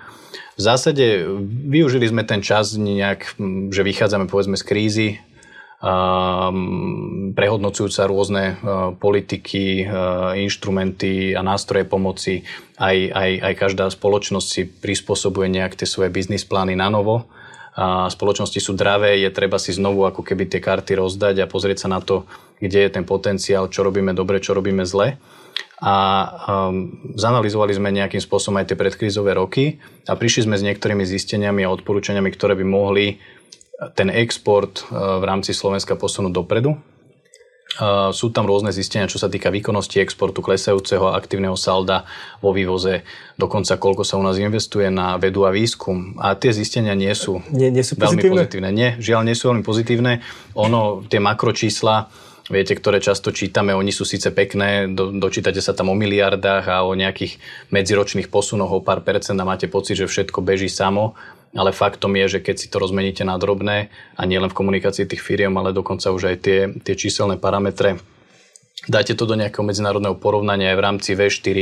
V 0.59 0.61
zásade 0.61 1.23
využili 1.63 2.11
sme 2.11 2.27
ten 2.27 2.43
čas 2.43 2.75
nejak, 2.75 3.39
že 3.71 3.87
vychádzame 3.87 4.27
povedzme 4.27 4.59
z 4.59 4.63
krízy, 4.67 5.07
Prehodnocujúc 7.37 7.93
sa 7.93 8.09
rôzne 8.09 8.57
e, 8.57 8.65
politiky, 8.97 9.85
e, 9.85 9.93
inštrumenty 10.41 11.37
a 11.37 11.45
nástroje 11.45 11.85
pomoci. 11.85 12.41
Aj, 12.81 12.97
aj, 12.97 13.31
aj 13.45 13.53
každá 13.53 13.85
spoločnosť 13.93 14.47
si 14.49 14.65
prispôsobuje 14.65 15.45
nejak 15.53 15.77
tie 15.77 15.85
svoje 15.85 16.09
biznis 16.09 16.49
plány 16.49 16.73
na 16.73 16.89
novo. 16.89 17.29
A 17.77 18.09
spoločnosti 18.09 18.57
sú 18.57 18.73
dravé, 18.73 19.21
je 19.21 19.29
treba 19.29 19.61
si 19.61 19.69
znovu 19.69 20.09
ako 20.09 20.25
keby 20.25 20.49
tie 20.49 20.57
karty 20.57 20.97
rozdať 20.97 21.45
a 21.45 21.51
pozrieť 21.51 21.85
sa 21.85 21.93
na 21.93 22.01
to, 22.01 22.25
kde 22.57 22.89
je 22.89 22.89
ten 22.89 23.05
potenciál, 23.05 23.69
čo 23.69 23.85
robíme 23.85 24.17
dobre, 24.17 24.41
čo 24.41 24.57
robíme 24.57 24.81
zle. 24.81 25.21
A 25.77 25.93
um, 26.73 26.89
zanalizovali 27.13 27.77
sme 27.77 27.93
nejakým 27.93 28.17
spôsobom 28.17 28.57
aj 28.57 28.73
tie 28.73 28.81
predkrízové 28.81 29.37
roky 29.37 29.77
a 30.09 30.17
prišli 30.17 30.49
sme 30.49 30.57
s 30.57 30.65
niektorými 30.65 31.05
zisteniami 31.05 31.61
a 31.61 31.73
odporúčaniami, 31.77 32.33
ktoré 32.33 32.57
by 32.57 32.65
mohli 32.65 33.21
ten 33.93 34.09
export 34.09 34.85
eh, 34.89 34.93
v 34.93 35.23
rámci 35.23 35.53
Slovenska 35.53 35.93
posunúť 35.93 36.33
dopredu. 36.33 36.77
Eh, 37.77 38.09
sú 38.09 38.33
tam 38.33 38.49
rôzne 38.49 38.73
zistenia, 38.73 39.05
čo 39.05 39.21
sa 39.21 39.29
týka 39.29 39.53
výkonnosti 39.53 40.01
exportu, 40.01 40.41
klesajúceho 40.41 41.13
aktívneho 41.13 41.53
salda 41.53 42.09
vo 42.41 42.49
vývoze, 42.49 43.05
dokonca 43.37 43.77
koľko 43.77 44.01
sa 44.01 44.17
u 44.17 44.25
nás 44.25 44.41
investuje 44.41 44.89
na 44.89 45.21
vedu 45.21 45.45
a 45.45 45.53
výskum. 45.53 46.17
A 46.17 46.33
tie 46.33 46.49
zistenia 46.49 46.97
nie 46.97 47.13
sú, 47.13 47.37
nie, 47.53 47.69
nie 47.69 47.85
sú 47.85 47.93
veľmi 47.93 48.17
pozitívne? 48.17 48.33
pozitívne. 48.33 48.69
Nie, 48.73 48.89
žiaľ, 48.97 49.21
nie 49.29 49.37
sú 49.37 49.53
veľmi 49.53 49.61
pozitívne. 49.61 50.25
Ono, 50.57 51.05
tie 51.05 51.21
makročísla 51.21 52.09
viete, 52.47 52.73
ktoré 52.75 53.03
často 53.03 53.35
čítame, 53.35 53.75
oni 53.75 53.91
sú 53.91 54.07
síce 54.07 54.31
pekné, 54.31 54.87
do, 54.87 55.11
dočítate 55.11 55.59
sa 55.59 55.75
tam 55.75 55.91
o 55.91 55.95
miliardách 55.95 56.65
a 56.71 56.87
o 56.87 56.95
nejakých 56.95 57.39
medziročných 57.71 58.31
posunoch 58.31 58.71
o 58.71 58.83
pár 58.83 59.03
percent 59.03 59.35
a 59.39 59.47
máte 59.47 59.67
pocit, 59.67 59.99
že 59.99 60.07
všetko 60.07 60.39
beží 60.39 60.71
samo, 60.71 61.15
ale 61.55 61.75
faktom 61.75 62.15
je, 62.15 62.39
že 62.39 62.43
keď 62.43 62.55
si 62.55 62.67
to 62.71 62.79
rozmeníte 62.79 63.23
na 63.27 63.35
drobné 63.35 63.91
a 64.15 64.21
nielen 64.23 64.51
v 64.51 64.57
komunikácii 64.57 65.07
tých 65.07 65.23
firiem, 65.23 65.55
ale 65.59 65.75
dokonca 65.75 66.11
už 66.11 66.23
aj 66.33 66.37
tie, 66.39 66.59
tie 66.83 66.95
číselné 66.95 67.35
parametre, 67.35 67.99
dáte 68.87 69.11
to 69.15 69.27
do 69.27 69.35
nejakého 69.35 69.67
medzinárodného 69.67 70.15
porovnania 70.15 70.71
aj 70.71 70.77
v 70.79 70.85
rámci 70.85 71.09
V4, 71.19 71.57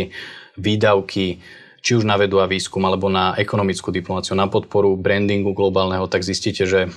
výdavky, 0.58 1.42
či 1.86 1.92
už 1.94 2.06
na 2.06 2.18
vedu 2.18 2.42
a 2.42 2.50
výskum, 2.50 2.82
alebo 2.86 3.14
na 3.14 3.38
ekonomickú 3.38 3.94
diplomáciu, 3.94 4.34
na 4.34 4.50
podporu 4.50 4.98
brandingu 4.98 5.54
globálneho, 5.54 6.10
tak 6.10 6.26
zistíte, 6.26 6.66
že 6.66 6.90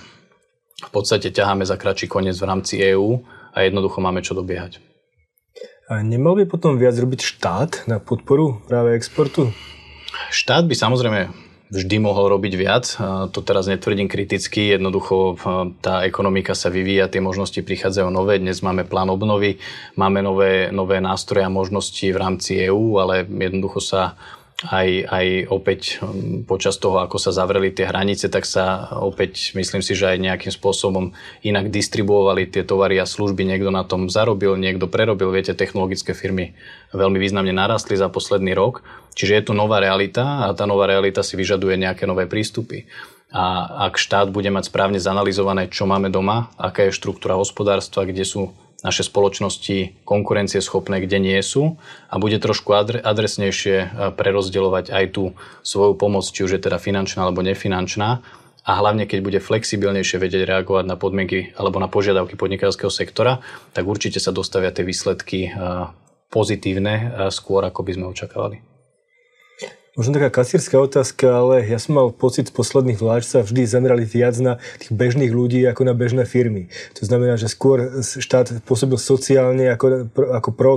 v 0.79 0.91
podstate 0.95 1.29
ťaháme 1.29 1.67
za 1.67 1.77
kratší 1.77 2.09
koniec 2.09 2.39
v 2.41 2.49
rámci 2.49 2.81
EÚ 2.81 3.38
a 3.59 3.67
jednoducho 3.67 3.99
máme 3.99 4.23
čo 4.23 4.39
dobiehať. 4.39 4.79
A 5.91 6.07
nemal 6.07 6.39
by 6.39 6.47
potom 6.47 6.79
viac 6.79 6.95
robiť 6.95 7.21
štát 7.27 7.91
na 7.91 7.99
podporu 7.99 8.63
práve 8.71 8.95
exportu? 8.95 9.51
Štát 10.31 10.63
by 10.71 10.79
samozrejme 10.79 11.35
vždy 11.69 11.97
mohol 12.01 12.33
robiť 12.33 12.55
viac. 12.57 12.85
To 13.35 13.41
teraz 13.45 13.69
netvrdím 13.69 14.09
kriticky, 14.09 14.73
jednoducho 14.73 15.37
tá 15.85 16.07
ekonomika 16.07 16.57
sa 16.57 16.73
vyvíja, 16.73 17.13
tie 17.13 17.21
možnosti 17.21 17.61
prichádzajú 17.61 18.09
nové. 18.09 18.41
Dnes 18.41 18.65
máme 18.65 18.89
plán 18.89 19.11
obnovy, 19.13 19.61
máme 19.99 20.25
nové, 20.25 20.73
nové 20.73 21.03
nástroje 21.03 21.45
a 21.45 21.53
možnosti 21.53 22.05
v 22.05 22.17
rámci 22.17 22.57
EÚ, 22.69 23.03
ale 23.03 23.27
jednoducho 23.29 23.85
sa 23.85 24.17
aj, 24.67 24.89
aj 25.07 25.27
opäť 25.55 26.03
um, 26.03 26.43
počas 26.43 26.83
toho, 26.83 26.99
ako 26.99 27.15
sa 27.23 27.31
zavreli 27.31 27.71
tie 27.71 27.87
hranice, 27.87 28.27
tak 28.27 28.43
sa 28.43 28.91
opäť 28.99 29.55
myslím 29.55 29.87
si, 29.87 29.95
že 29.95 30.11
aj 30.11 30.19
nejakým 30.19 30.51
spôsobom 30.51 31.15
inak 31.47 31.71
distribuovali 31.71 32.51
tie 32.51 32.67
tovary 32.67 32.99
a 32.99 33.07
služby. 33.07 33.47
Niekto 33.47 33.71
na 33.71 33.87
tom 33.87 34.11
zarobil, 34.11 34.59
niekto 34.59 34.91
prerobil. 34.91 35.31
Viete, 35.31 35.55
technologické 35.55 36.11
firmy 36.11 36.59
veľmi 36.91 37.23
významne 37.23 37.55
narastli 37.55 37.95
za 37.95 38.11
posledný 38.11 38.51
rok. 38.59 38.83
Čiže 39.15 39.33
je 39.39 39.43
tu 39.47 39.53
nová 39.55 39.79
realita 39.79 40.51
a 40.51 40.55
tá 40.59 40.67
nová 40.67 40.91
realita 40.91 41.23
si 41.23 41.39
vyžaduje 41.39 41.79
nejaké 41.79 42.11
nové 42.11 42.27
prístupy. 42.27 42.91
A 43.31 43.63
ak 43.87 43.95
štát 44.01 44.33
bude 44.35 44.51
mať 44.51 44.75
správne 44.75 44.99
zanalizované, 44.99 45.71
čo 45.71 45.87
máme 45.87 46.11
doma, 46.11 46.51
aká 46.59 46.91
je 46.91 46.97
štruktúra 46.99 47.39
hospodárstva, 47.39 48.09
kde 48.09 48.27
sú 48.27 48.51
naše 48.79 49.03
spoločnosti 49.03 50.07
konkurencieschopné, 50.07 51.03
kde 51.03 51.19
nie 51.19 51.41
sú 51.43 51.83
a 52.07 52.15
bude 52.23 52.39
trošku 52.39 52.71
adresnejšie 53.03 53.77
e, 53.83 53.87
prerozdeľovať 54.15 54.95
aj 54.95 55.05
tú 55.11 55.35
svoju 55.67 55.99
pomoc, 55.99 56.23
či 56.31 56.47
už 56.47 56.59
je 56.59 56.63
teda 56.63 56.79
finančná 56.79 57.27
alebo 57.27 57.43
nefinančná 57.43 58.23
a 58.69 58.71
hlavne 58.79 59.11
keď 59.11 59.19
bude 59.25 59.41
flexibilnejšie 59.43 60.23
vedieť 60.23 60.47
reagovať 60.47 60.85
na 60.87 60.95
podmienky 60.95 61.57
alebo 61.59 61.83
na 61.83 61.91
požiadavky 61.91 62.39
podnikateľského 62.39 62.93
sektora, 62.93 63.43
tak 63.75 63.89
určite 63.89 64.23
sa 64.23 64.31
dostavia 64.31 64.71
tie 64.71 64.87
výsledky 64.87 65.51
e, 65.51 65.51
pozitívne 66.31 66.95
e, 66.95 67.05
skôr, 67.35 67.67
ako 67.67 67.83
by 67.83 67.93
sme 67.99 68.07
očakávali. 68.15 68.78
Možno 69.99 70.15
taká 70.15 70.31
kasírska 70.31 70.79
otázka, 70.79 71.27
ale 71.27 71.67
ja 71.67 71.75
som 71.83 71.99
mal 71.99 72.15
pocit 72.15 72.47
z 72.47 72.55
posledných 72.55 73.03
vlád, 73.03 73.27
sa 73.27 73.43
vždy 73.43 73.67
zamerali 73.67 74.07
viac 74.07 74.39
na 74.39 74.63
tých 74.79 74.95
bežných 74.95 75.35
ľudí 75.35 75.67
ako 75.67 75.83
na 75.83 75.91
bežné 75.91 76.23
firmy. 76.23 76.71
To 76.95 77.03
znamená, 77.03 77.35
že 77.35 77.51
skôr 77.51 77.99
štát 78.07 78.63
pôsobil 78.63 78.95
sociálne 78.95 79.67
ako, 79.75 80.07
ako 80.15 80.51
pro 80.55 80.73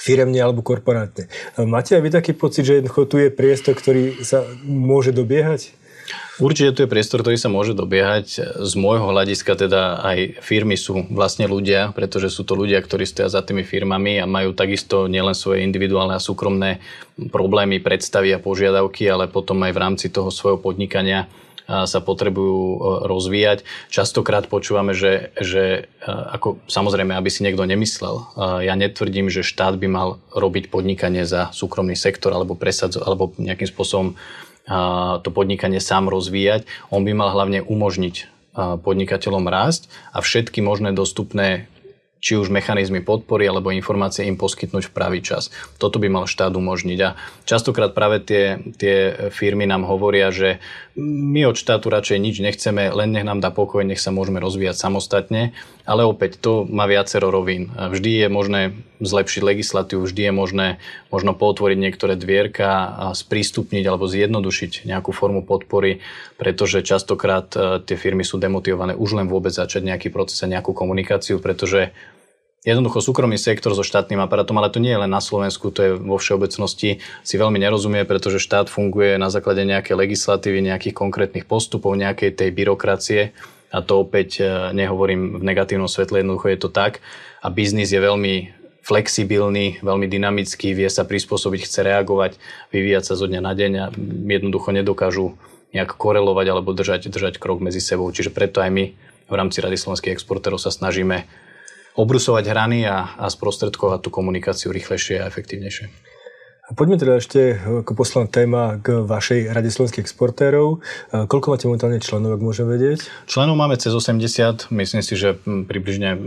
firemne 0.00 0.40
alebo 0.40 0.64
korporátne. 0.64 1.28
Máte 1.60 1.92
aj 1.92 2.00
vy 2.00 2.08
taký 2.08 2.32
pocit, 2.32 2.64
že 2.64 2.80
jednoducho 2.80 3.04
tu 3.04 3.20
je 3.20 3.28
priestor, 3.28 3.76
ktorý 3.76 4.24
sa 4.24 4.40
môže 4.64 5.12
dobiehať? 5.12 5.76
Určite 6.38 6.70
tu 6.70 6.80
je 6.86 6.92
priestor, 6.92 7.20
ktorý 7.20 7.34
sa 7.34 7.50
môže 7.50 7.74
dobiehať. 7.74 8.58
Z 8.62 8.72
môjho 8.78 9.10
hľadiska 9.10 9.58
teda 9.58 10.00
aj 10.06 10.38
firmy 10.38 10.78
sú 10.78 11.04
vlastne 11.10 11.50
ľudia, 11.50 11.90
pretože 11.92 12.30
sú 12.30 12.46
to 12.46 12.54
ľudia, 12.54 12.78
ktorí 12.78 13.04
stoja 13.04 13.26
za 13.26 13.42
tými 13.42 13.66
firmami 13.66 14.22
a 14.22 14.30
majú 14.30 14.54
takisto 14.54 15.10
nielen 15.10 15.34
svoje 15.34 15.66
individuálne 15.66 16.14
a 16.14 16.22
súkromné 16.22 16.78
problémy, 17.34 17.82
predstavy 17.82 18.30
a 18.32 18.42
požiadavky, 18.42 19.10
ale 19.10 19.26
potom 19.26 19.58
aj 19.66 19.72
v 19.74 19.82
rámci 19.82 20.06
toho 20.14 20.30
svojho 20.30 20.62
podnikania 20.62 21.26
sa 21.68 22.00
potrebujú 22.00 22.60
e, 22.64 22.78
rozvíjať. 23.04 23.60
Častokrát 23.92 24.48
počúvame, 24.48 24.96
že, 24.96 25.36
že 25.36 25.92
e, 26.00 26.08
ako 26.08 26.64
samozrejme, 26.64 27.12
aby 27.12 27.28
si 27.28 27.44
niekto 27.44 27.68
nemyslel, 27.68 28.16
e, 28.16 28.24
ja 28.64 28.72
netvrdím, 28.72 29.28
že 29.28 29.44
štát 29.44 29.76
by 29.76 29.84
mal 29.84 30.08
robiť 30.32 30.72
podnikanie 30.72 31.28
za 31.28 31.52
súkromný 31.52 31.92
sektor 31.92 32.32
alebo 32.32 32.56
presadzo, 32.56 33.04
alebo 33.04 33.36
nejakým 33.36 33.68
spôsobom 33.68 34.16
to 35.24 35.28
podnikanie 35.32 35.80
sám 35.80 36.12
rozvíjať. 36.12 36.68
On 36.92 37.02
by 37.02 37.12
mal 37.16 37.32
hlavne 37.32 37.64
umožniť 37.64 38.28
podnikateľom 38.58 39.48
rásť 39.48 39.88
a 40.12 40.20
všetky 40.20 40.60
možné 40.60 40.92
dostupné 40.92 41.66
či 42.18 42.34
už 42.34 42.50
mechanizmy 42.50 42.98
podpory 42.98 43.46
alebo 43.46 43.70
informácie 43.70 44.26
im 44.26 44.34
poskytnúť 44.34 44.90
v 44.90 44.94
pravý 44.94 45.20
čas. 45.22 45.54
Toto 45.78 46.02
by 46.02 46.10
mal 46.10 46.26
štát 46.26 46.50
umožniť. 46.50 46.98
A 47.06 47.14
častokrát 47.46 47.94
práve 47.94 48.18
tie, 48.18 48.58
tie 48.74 49.30
firmy 49.30 49.70
nám 49.70 49.86
hovoria, 49.86 50.34
že 50.34 50.58
my 50.98 51.46
od 51.46 51.54
štátu 51.54 51.86
radšej 51.86 52.18
nič 52.18 52.42
nechceme, 52.42 52.90
len 52.90 53.14
nech 53.14 53.22
nám 53.22 53.38
dá 53.38 53.54
pokoj, 53.54 53.86
nech 53.86 54.02
sa 54.02 54.10
môžeme 54.10 54.42
rozvíjať 54.42 54.76
samostatne. 54.82 55.54
Ale 55.88 56.04
opäť 56.04 56.36
to 56.36 56.68
má 56.68 56.84
viacero 56.84 57.32
rovín. 57.32 57.72
Vždy 57.72 58.10
je 58.20 58.28
možné 58.28 58.60
zlepšiť 59.00 59.40
legislatívu, 59.40 60.04
vždy 60.04 60.28
je 60.28 60.32
možné 60.36 60.66
možno 61.08 61.32
potvoriť 61.32 61.78
niektoré 61.80 62.12
dvierka 62.12 62.68
a 62.92 63.06
sprístupniť 63.16 63.88
alebo 63.88 64.04
zjednodušiť 64.04 64.84
nejakú 64.84 65.16
formu 65.16 65.40
podpory, 65.48 66.04
pretože 66.36 66.84
častokrát 66.84 67.48
e, 67.56 67.80
tie 67.80 67.96
firmy 67.96 68.20
sú 68.20 68.36
demotivované 68.36 68.92
už 68.92 69.16
len 69.16 69.32
vôbec 69.32 69.56
začať 69.56 69.88
nejaký 69.88 70.12
proces 70.12 70.44
a 70.44 70.50
nejakú 70.52 70.76
komunikáciu, 70.76 71.40
pretože 71.40 71.96
Jednoducho 72.66 72.98
súkromný 72.98 73.38
sektor 73.38 73.70
so 73.70 73.86
štátnym 73.86 74.18
aparátom, 74.18 74.58
ale 74.58 74.68
to 74.68 74.82
nie 74.82 74.90
je 74.90 75.00
len 75.00 75.08
na 75.08 75.22
Slovensku, 75.22 75.70
to 75.70 75.80
je 75.80 75.92
vo 75.94 76.18
všeobecnosti, 76.18 76.98
si 77.00 77.34
veľmi 77.38 77.54
nerozumie, 77.54 78.02
pretože 78.02 78.42
štát 78.42 78.66
funguje 78.66 79.14
na 79.14 79.30
základe 79.30 79.62
nejakej 79.62 79.94
legislatívy, 79.94 80.66
nejakých 80.66 80.92
konkrétnych 80.92 81.46
postupov, 81.46 81.94
nejakej 81.94 82.34
tej 82.34 82.50
byrokracie 82.50 83.30
a 83.68 83.78
to 83.84 84.00
opäť 84.00 84.40
e, 84.40 84.44
nehovorím 84.72 85.40
v 85.40 85.44
negatívnom 85.44 85.88
svetle, 85.90 86.24
jednoducho 86.24 86.48
je 86.48 86.60
to 86.60 86.70
tak 86.72 87.04
a 87.44 87.52
biznis 87.52 87.92
je 87.92 88.00
veľmi 88.00 88.58
flexibilný, 88.88 89.84
veľmi 89.84 90.08
dynamický, 90.08 90.72
vie 90.72 90.88
sa 90.88 91.04
prispôsobiť, 91.04 91.60
chce 91.68 91.80
reagovať, 91.84 92.40
vyvíjať 92.72 93.12
sa 93.12 93.14
zo 93.20 93.28
dňa 93.28 93.40
na 93.44 93.52
deň 93.52 93.72
a 93.76 93.86
jednoducho 94.32 94.72
nedokážu 94.72 95.36
nejak 95.76 95.92
korelovať 95.92 96.46
alebo 96.48 96.72
držať, 96.72 97.12
držať 97.12 97.36
krok 97.36 97.60
medzi 97.60 97.84
sebou. 97.84 98.08
Čiže 98.08 98.32
preto 98.32 98.64
aj 98.64 98.72
my 98.72 98.84
v 99.28 99.34
rámci 99.36 99.60
Rady 99.60 99.76
slovenských 99.76 100.16
exportérov 100.16 100.56
sa 100.56 100.72
snažíme 100.72 101.28
obrusovať 102.00 102.48
hrany 102.48 102.88
a, 102.88 103.12
a 103.20 103.28
sprostredkovať 103.28 104.00
tú 104.00 104.08
komunikáciu 104.08 104.72
rýchlejšie 104.72 105.20
a 105.20 105.28
efektívnejšie. 105.28 106.07
Poďme 106.68 107.00
teda 107.00 107.16
ešte 107.16 107.56
ako 107.56 107.96
posledná 107.96 108.28
téma 108.28 108.76
k 108.76 109.00
vašej 109.00 109.56
Rade 109.56 109.72
slovenských 109.72 110.04
exportérov. 110.04 110.84
Koľko 111.08 111.46
máte 111.48 111.64
momentálne 111.64 111.96
členov, 111.96 112.36
ak 112.36 112.44
môžem 112.44 112.68
vedieť? 112.68 113.08
Členov 113.24 113.56
máme 113.56 113.80
cez 113.80 113.96
80, 113.96 114.68
myslím 114.68 115.00
si, 115.00 115.16
že 115.16 115.40
približne 115.44 116.20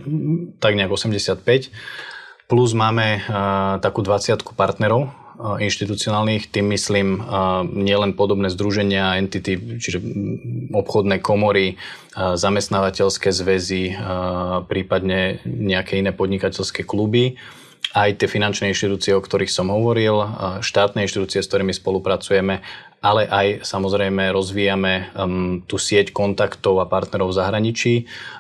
tak 0.58 0.74
nejak 0.74 0.90
85. 0.90 1.46
Plus 2.50 2.70
máme 2.74 3.22
uh, 3.22 3.78
takú 3.86 4.02
20 4.02 4.42
partnerov, 4.58 5.14
inštitucionálnych, 5.42 6.54
tým 6.54 6.70
myslím 6.70 7.18
nielen 7.74 8.14
podobné 8.14 8.54
združenia, 8.54 9.18
entity, 9.18 9.58
čiže 9.82 9.98
obchodné 10.70 11.18
komory, 11.18 11.82
zamestnávateľské 12.14 13.34
zväzy, 13.34 13.98
prípadne 14.70 15.42
nejaké 15.46 15.98
iné 15.98 16.14
podnikateľské 16.14 16.86
kluby, 16.86 17.42
aj 17.92 18.24
tie 18.24 18.28
finančné 18.30 18.72
inštitúcie, 18.72 19.12
o 19.12 19.20
ktorých 19.20 19.52
som 19.52 19.68
hovoril, 19.68 20.16
štátne 20.64 21.04
inštitúcie, 21.04 21.44
s 21.44 21.50
ktorými 21.52 21.76
spolupracujeme, 21.76 22.64
ale 23.02 23.22
aj 23.28 23.66
samozrejme 23.66 24.30
rozvíjame 24.30 25.10
um, 25.18 25.66
tú 25.66 25.82
sieť 25.82 26.14
kontaktov 26.14 26.78
a 26.80 26.86
partnerov 26.86 27.34
v 27.34 27.38
zahraničí. 27.42 27.94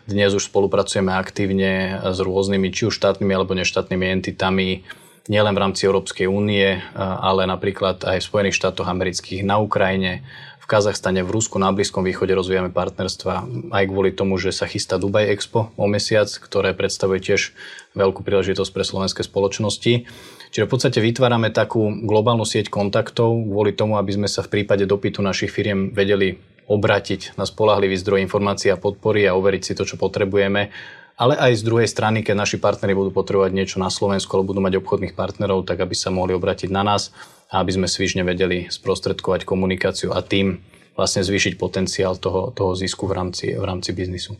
Dnes 0.06 0.38
už 0.38 0.54
spolupracujeme 0.54 1.10
aktívne 1.12 1.98
s 2.00 2.22
rôznymi, 2.22 2.70
či 2.70 2.88
už 2.88 2.96
štátnymi 2.96 3.34
alebo 3.34 3.58
neštátnymi 3.58 4.06
entitami, 4.22 4.86
nielen 5.30 5.54
v 5.54 5.62
rámci 5.62 5.86
Európskej 5.86 6.26
únie, 6.30 6.82
ale 6.98 7.46
napríklad 7.46 8.06
aj 8.06 8.22
v 8.22 8.28
Spojených 8.30 8.58
štátoch 8.58 8.90
amerických, 8.90 9.46
na 9.46 9.62
Ukrajine, 9.62 10.26
Kazachstane, 10.72 11.20
v 11.20 11.36
Rusku, 11.36 11.60
na 11.60 11.68
Blízkom 11.76 12.08
východe 12.08 12.32
rozvíjame 12.32 12.72
partnerstva 12.72 13.44
aj 13.76 13.84
kvôli 13.92 14.16
tomu, 14.16 14.40
že 14.40 14.56
sa 14.56 14.72
chystá 14.72 14.96
Dubai 14.96 15.28
Expo 15.28 15.76
o 15.76 15.84
mesiac, 15.84 16.32
ktoré 16.32 16.72
predstavuje 16.72 17.20
tiež 17.20 17.52
veľkú 17.92 18.24
príležitosť 18.24 18.72
pre 18.72 18.88
slovenské 18.88 19.28
spoločnosti. 19.28 20.08
Čiže 20.56 20.64
v 20.64 20.72
podstate 20.72 21.04
vytvárame 21.04 21.52
takú 21.52 21.92
globálnu 21.92 22.48
sieť 22.48 22.72
kontaktov 22.72 23.36
kvôli 23.36 23.76
tomu, 23.76 24.00
aby 24.00 24.16
sme 24.16 24.32
sa 24.32 24.48
v 24.48 24.64
prípade 24.64 24.88
dopytu 24.88 25.20
našich 25.20 25.52
firiem 25.52 25.92
vedeli 25.92 26.40
obratiť 26.72 27.36
na 27.36 27.44
spolahlivý 27.44 28.00
zdroj 28.00 28.24
informácií 28.24 28.72
a 28.72 28.80
podpory 28.80 29.28
a 29.28 29.36
overiť 29.36 29.62
si 29.68 29.74
to, 29.76 29.84
čo 29.84 30.00
potrebujeme 30.00 30.72
ale 31.20 31.40
aj 31.40 31.60
z 31.60 31.66
druhej 31.68 31.88
strany, 31.88 32.22
keď 32.22 32.36
naši 32.36 32.58
partneri 32.60 32.96
budú 32.96 33.12
potrebovať 33.16 33.52
niečo 33.56 33.78
na 33.80 33.92
Slovensku 33.92 34.32
alebo 34.36 34.56
budú 34.56 34.62
mať 34.64 34.80
obchodných 34.80 35.16
partnerov, 35.16 35.68
tak 35.68 35.84
aby 35.84 35.96
sa 35.96 36.10
mohli 36.12 36.36
obratiť 36.36 36.70
na 36.72 36.84
nás 36.84 37.16
a 37.52 37.60
aby 37.60 37.76
sme 37.76 37.88
svižne 37.88 38.24
vedeli 38.24 38.72
sprostredkovať 38.72 39.44
komunikáciu 39.44 40.16
a 40.16 40.24
tým 40.24 40.64
vlastne 40.96 41.24
zvýšiť 41.24 41.60
potenciál 41.60 42.16
toho, 42.16 42.52
toho 42.52 42.76
zisku 42.76 43.08
v 43.08 43.16
rámci, 43.16 43.46
v 43.56 43.64
rámci 43.64 43.92
biznisu. 43.96 44.36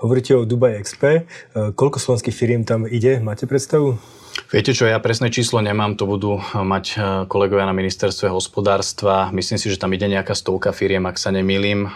Hovoríte 0.00 0.32
o 0.36 0.48
Dubai 0.48 0.80
Expe. 0.80 1.28
Koľko 1.52 2.00
slovenských 2.00 2.36
firiem 2.36 2.64
tam 2.64 2.88
ide? 2.88 3.20
Máte 3.20 3.44
predstavu? 3.44 4.00
Viete 4.50 4.74
čo, 4.74 4.86
ja 4.86 4.98
presné 4.98 5.30
číslo 5.30 5.62
nemám, 5.62 5.94
to 5.94 6.10
budú 6.10 6.42
mať 6.42 6.84
e, 6.90 6.96
kolegovia 7.30 7.70
na 7.70 7.74
ministerstve 7.74 8.34
hospodárstva. 8.34 9.30
Myslím 9.30 9.62
si, 9.62 9.70
že 9.70 9.78
tam 9.78 9.94
ide 9.94 10.10
nejaká 10.10 10.34
stovka 10.34 10.74
firiem, 10.74 11.06
ak 11.06 11.22
sa 11.22 11.30
nemýlim. 11.30 11.86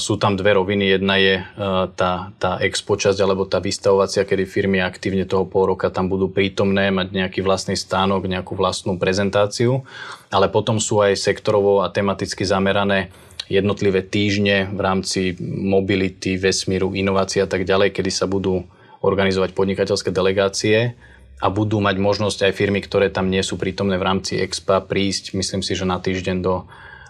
Sú 0.00 0.16
tam 0.16 0.32
dve 0.32 0.56
roviny. 0.56 0.96
Jedna 0.96 1.20
je 1.20 1.44
tá, 1.92 2.32
tá 2.40 2.50
expo 2.64 2.96
časť, 2.96 3.20
alebo 3.20 3.44
tá 3.44 3.60
vystavovacia, 3.60 4.24
kedy 4.24 4.48
firmy 4.48 4.80
aktívne 4.80 5.28
toho 5.28 5.44
pol 5.44 5.76
roka 5.76 5.92
tam 5.92 6.08
budú 6.08 6.32
prítomné, 6.32 6.88
mať 6.88 7.12
nejaký 7.12 7.44
vlastný 7.44 7.76
stánok, 7.76 8.24
nejakú 8.24 8.56
vlastnú 8.56 8.96
prezentáciu. 8.96 9.84
Ale 10.32 10.48
potom 10.48 10.80
sú 10.80 11.04
aj 11.04 11.12
sektorovo 11.12 11.84
a 11.84 11.92
tematicky 11.92 12.40
zamerané 12.40 13.12
jednotlivé 13.52 14.00
týždne 14.04 14.68
v 14.72 14.80
rámci 14.80 15.20
mobility, 15.44 16.40
vesmíru, 16.40 16.92
inovácií 16.96 17.44
a 17.44 17.48
tak 17.48 17.68
ďalej, 17.68 17.96
kedy 17.96 18.08
sa 18.12 18.24
budú 18.24 18.64
organizovať 19.04 19.52
podnikateľské 19.52 20.08
delegácie 20.08 20.96
a 21.38 21.46
budú 21.48 21.78
mať 21.78 21.96
možnosť 22.02 22.50
aj 22.50 22.52
firmy, 22.58 22.82
ktoré 22.82 23.14
tam 23.14 23.30
nie 23.30 23.42
sú 23.46 23.54
prítomné 23.54 23.94
v 23.94 24.06
rámci 24.06 24.42
Expa, 24.42 24.82
prísť, 24.82 25.38
myslím 25.38 25.62
si, 25.62 25.78
že 25.78 25.86
na 25.86 26.02
týždeň 26.02 26.36
do, 26.42 26.66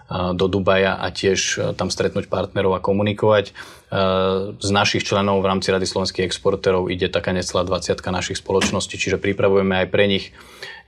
do 0.09 0.45
Dubaja 0.49 0.97
a 0.97 1.13
tiež 1.13 1.73
tam 1.77 1.93
stretnúť 1.93 2.27
partnerov 2.27 2.73
a 2.73 2.83
komunikovať. 2.83 3.53
Z 4.57 4.69
našich 4.69 5.05
členov 5.05 5.41
v 5.41 5.49
rámci 5.49 5.69
Rady 5.69 5.85
slovenských 5.85 6.25
exportérov 6.25 6.89
ide 6.89 7.09
taká 7.09 7.33
necelá 7.33 7.61
20 7.61 7.97
našich 8.09 8.41
spoločností, 8.41 8.97
čiže 8.97 9.21
pripravujeme 9.21 9.85
aj 9.85 9.87
pre 9.89 10.05
nich 10.09 10.33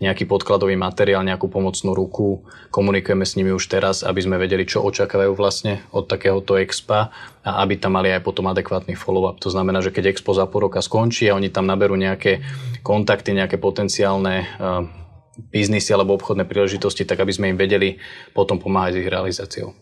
nejaký 0.01 0.25
podkladový 0.25 0.73
materiál, 0.73 1.21
nejakú 1.21 1.45
pomocnú 1.45 1.93
ruku. 1.93 2.41
Komunikujeme 2.73 3.21
s 3.21 3.37
nimi 3.37 3.53
už 3.53 3.69
teraz, 3.69 4.01
aby 4.01 4.25
sme 4.25 4.41
vedeli, 4.41 4.65
čo 4.65 4.81
očakávajú 4.81 5.37
vlastne 5.37 5.85
od 5.93 6.09
takéhoto 6.09 6.57
expa 6.57 7.13
a 7.45 7.61
aby 7.61 7.77
tam 7.77 8.01
mali 8.01 8.09
aj 8.09 8.25
potom 8.25 8.49
adekvátny 8.49 8.97
follow-up. 8.97 9.37
To 9.45 9.53
znamená, 9.53 9.85
že 9.85 9.93
keď 9.93 10.17
expo 10.17 10.33
za 10.33 10.49
pol 10.49 10.65
roka 10.69 10.81
skončí 10.81 11.29
a 11.29 11.37
oni 11.37 11.53
tam 11.53 11.69
naberú 11.69 11.93
nejaké 11.93 12.41
kontakty, 12.81 13.37
nejaké 13.37 13.61
potenciálne 13.61 14.49
uh, 14.57 15.00
biznisy 15.49 15.97
alebo 15.97 16.13
obchodné 16.19 16.45
príležitosti, 16.45 17.07
tak 17.07 17.23
aby 17.23 17.33
sme 17.33 17.49
im 17.53 17.57
vedeli 17.57 17.97
potom 18.37 18.61
pomáhať 18.61 18.93
s 18.93 18.99
ich 19.01 19.09
realizáciou. 19.09 19.73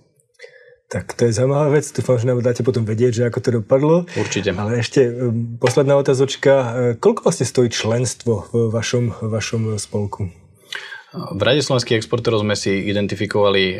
Tak 0.89 1.13
to 1.13 1.30
je 1.30 1.38
zaujímavá 1.38 1.69
vec. 1.69 1.86
Dúfam, 1.93 2.17
že 2.17 2.26
nám 2.26 2.41
dáte 2.41 2.65
potom 2.65 2.82
vedieť, 2.82 3.22
že 3.22 3.24
ako 3.30 3.39
to 3.45 3.50
dopadlo. 3.62 4.10
Určite. 4.17 4.58
Ale 4.58 4.82
ešte 4.82 5.06
um, 5.06 5.62
posledná 5.62 5.93
otázočka. 5.93 6.54
E, 6.58 6.67
koľko 6.98 7.30
vlastne 7.30 7.45
stojí 7.45 7.69
členstvo 7.69 8.50
v 8.50 8.74
vašom, 8.74 9.13
vašom 9.22 9.78
spolku? 9.78 10.34
V 11.10 11.41
Rade 11.41 11.65
slovenských 11.65 12.06
exportérov 12.06 12.45
sme 12.45 12.54
si 12.54 12.86
identifikovali 12.86 13.63
e, 13.65 13.76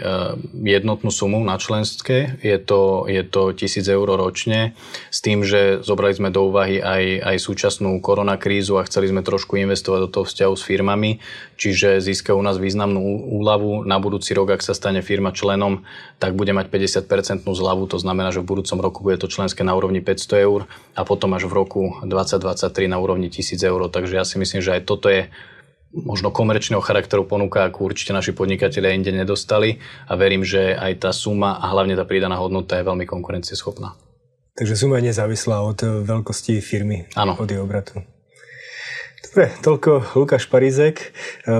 jednotnú 0.66 1.14
sumu 1.14 1.38
na 1.46 1.62
členské. 1.62 2.42
Je 2.42 2.58
to, 2.58 3.06
je 3.06 3.22
to 3.22 3.54
1000 3.54 3.86
eur 3.86 4.18
ročne 4.18 4.74
s 5.14 5.22
tým, 5.22 5.46
že 5.46 5.86
zobrali 5.86 6.18
sme 6.18 6.34
do 6.34 6.50
úvahy 6.50 6.82
aj, 6.82 7.22
aj 7.22 7.38
súčasnú 7.38 8.02
koronakrízu 8.02 8.82
a 8.82 8.88
chceli 8.90 9.14
sme 9.14 9.22
trošku 9.22 9.62
investovať 9.62 10.00
do 10.02 10.10
toho 10.10 10.26
vzťahu 10.26 10.54
s 10.58 10.64
firmami, 10.66 11.22
čiže 11.54 12.02
získa 12.02 12.34
u 12.34 12.42
nás 12.42 12.58
významnú 12.58 13.30
úľavu. 13.30 13.86
Na 13.86 14.02
budúci 14.02 14.34
rok, 14.34 14.50
ak 14.50 14.66
sa 14.66 14.74
stane 14.74 15.06
firma 15.06 15.30
členom, 15.30 15.86
tak 16.18 16.34
bude 16.34 16.50
mať 16.58 16.66
50% 16.74 17.46
zľavu, 17.46 17.86
to 17.94 18.02
znamená, 18.02 18.34
že 18.34 18.42
v 18.42 18.58
budúcom 18.58 18.82
roku 18.82 19.06
bude 19.06 19.22
to 19.22 19.30
členské 19.30 19.62
na 19.62 19.78
úrovni 19.78 20.02
500 20.02 20.34
eur 20.50 20.66
a 20.98 21.06
potom 21.06 21.38
až 21.38 21.46
v 21.46 21.54
roku 21.54 21.94
2023 22.02 22.90
na 22.90 22.98
úrovni 22.98 23.30
1000 23.30 23.54
eur. 23.62 23.86
Takže 23.86 24.18
ja 24.18 24.26
si 24.26 24.42
myslím, 24.42 24.66
že 24.66 24.82
aj 24.82 24.90
toto 24.90 25.14
je 25.14 25.30
možno 25.94 26.30
komerčného 26.30 26.82
charakteru 26.82 27.26
ponuka, 27.26 27.66
ako 27.66 27.90
určite 27.90 28.14
naši 28.14 28.32
podnikatelia 28.32 28.94
inde 28.94 29.10
nedostali 29.10 29.82
a 30.06 30.14
verím, 30.14 30.46
že 30.46 30.78
aj 30.78 31.08
tá 31.08 31.12
suma 31.14 31.58
a 31.58 31.70
hlavne 31.74 31.98
tá 31.98 32.06
pridaná 32.06 32.38
hodnota 32.38 32.78
je 32.78 32.86
veľmi 32.86 33.10
konkurencieschopná. 33.10 33.98
Takže 34.54 34.76
suma 34.76 35.00
je 35.00 35.10
nezávislá 35.10 35.64
od 35.64 35.80
veľkosti 36.04 36.60
firmy, 36.60 37.08
Áno. 37.16 37.34
od 37.40 37.48
jej 37.48 37.58
obratu. 37.58 38.04
Dobre, 39.30 39.54
toľko 39.62 40.18
Lukáš 40.18 40.50
Parizek, 40.50 41.14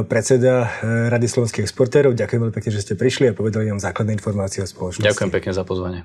predseda 0.10 0.74
Rady 0.82 1.28
slovenských 1.30 1.70
exportérov. 1.70 2.18
Ďakujem 2.18 2.40
veľmi 2.42 2.56
pekne, 2.56 2.72
že 2.74 2.82
ste 2.82 2.98
prišli 2.98 3.30
a 3.30 3.38
povedali 3.38 3.70
nám 3.70 3.78
základné 3.78 4.18
informácie 4.18 4.66
o 4.66 4.68
spoločnosti. 4.68 5.06
Ďakujem 5.06 5.30
pekne 5.30 5.52
za 5.54 5.62
pozvanie. 5.62 6.02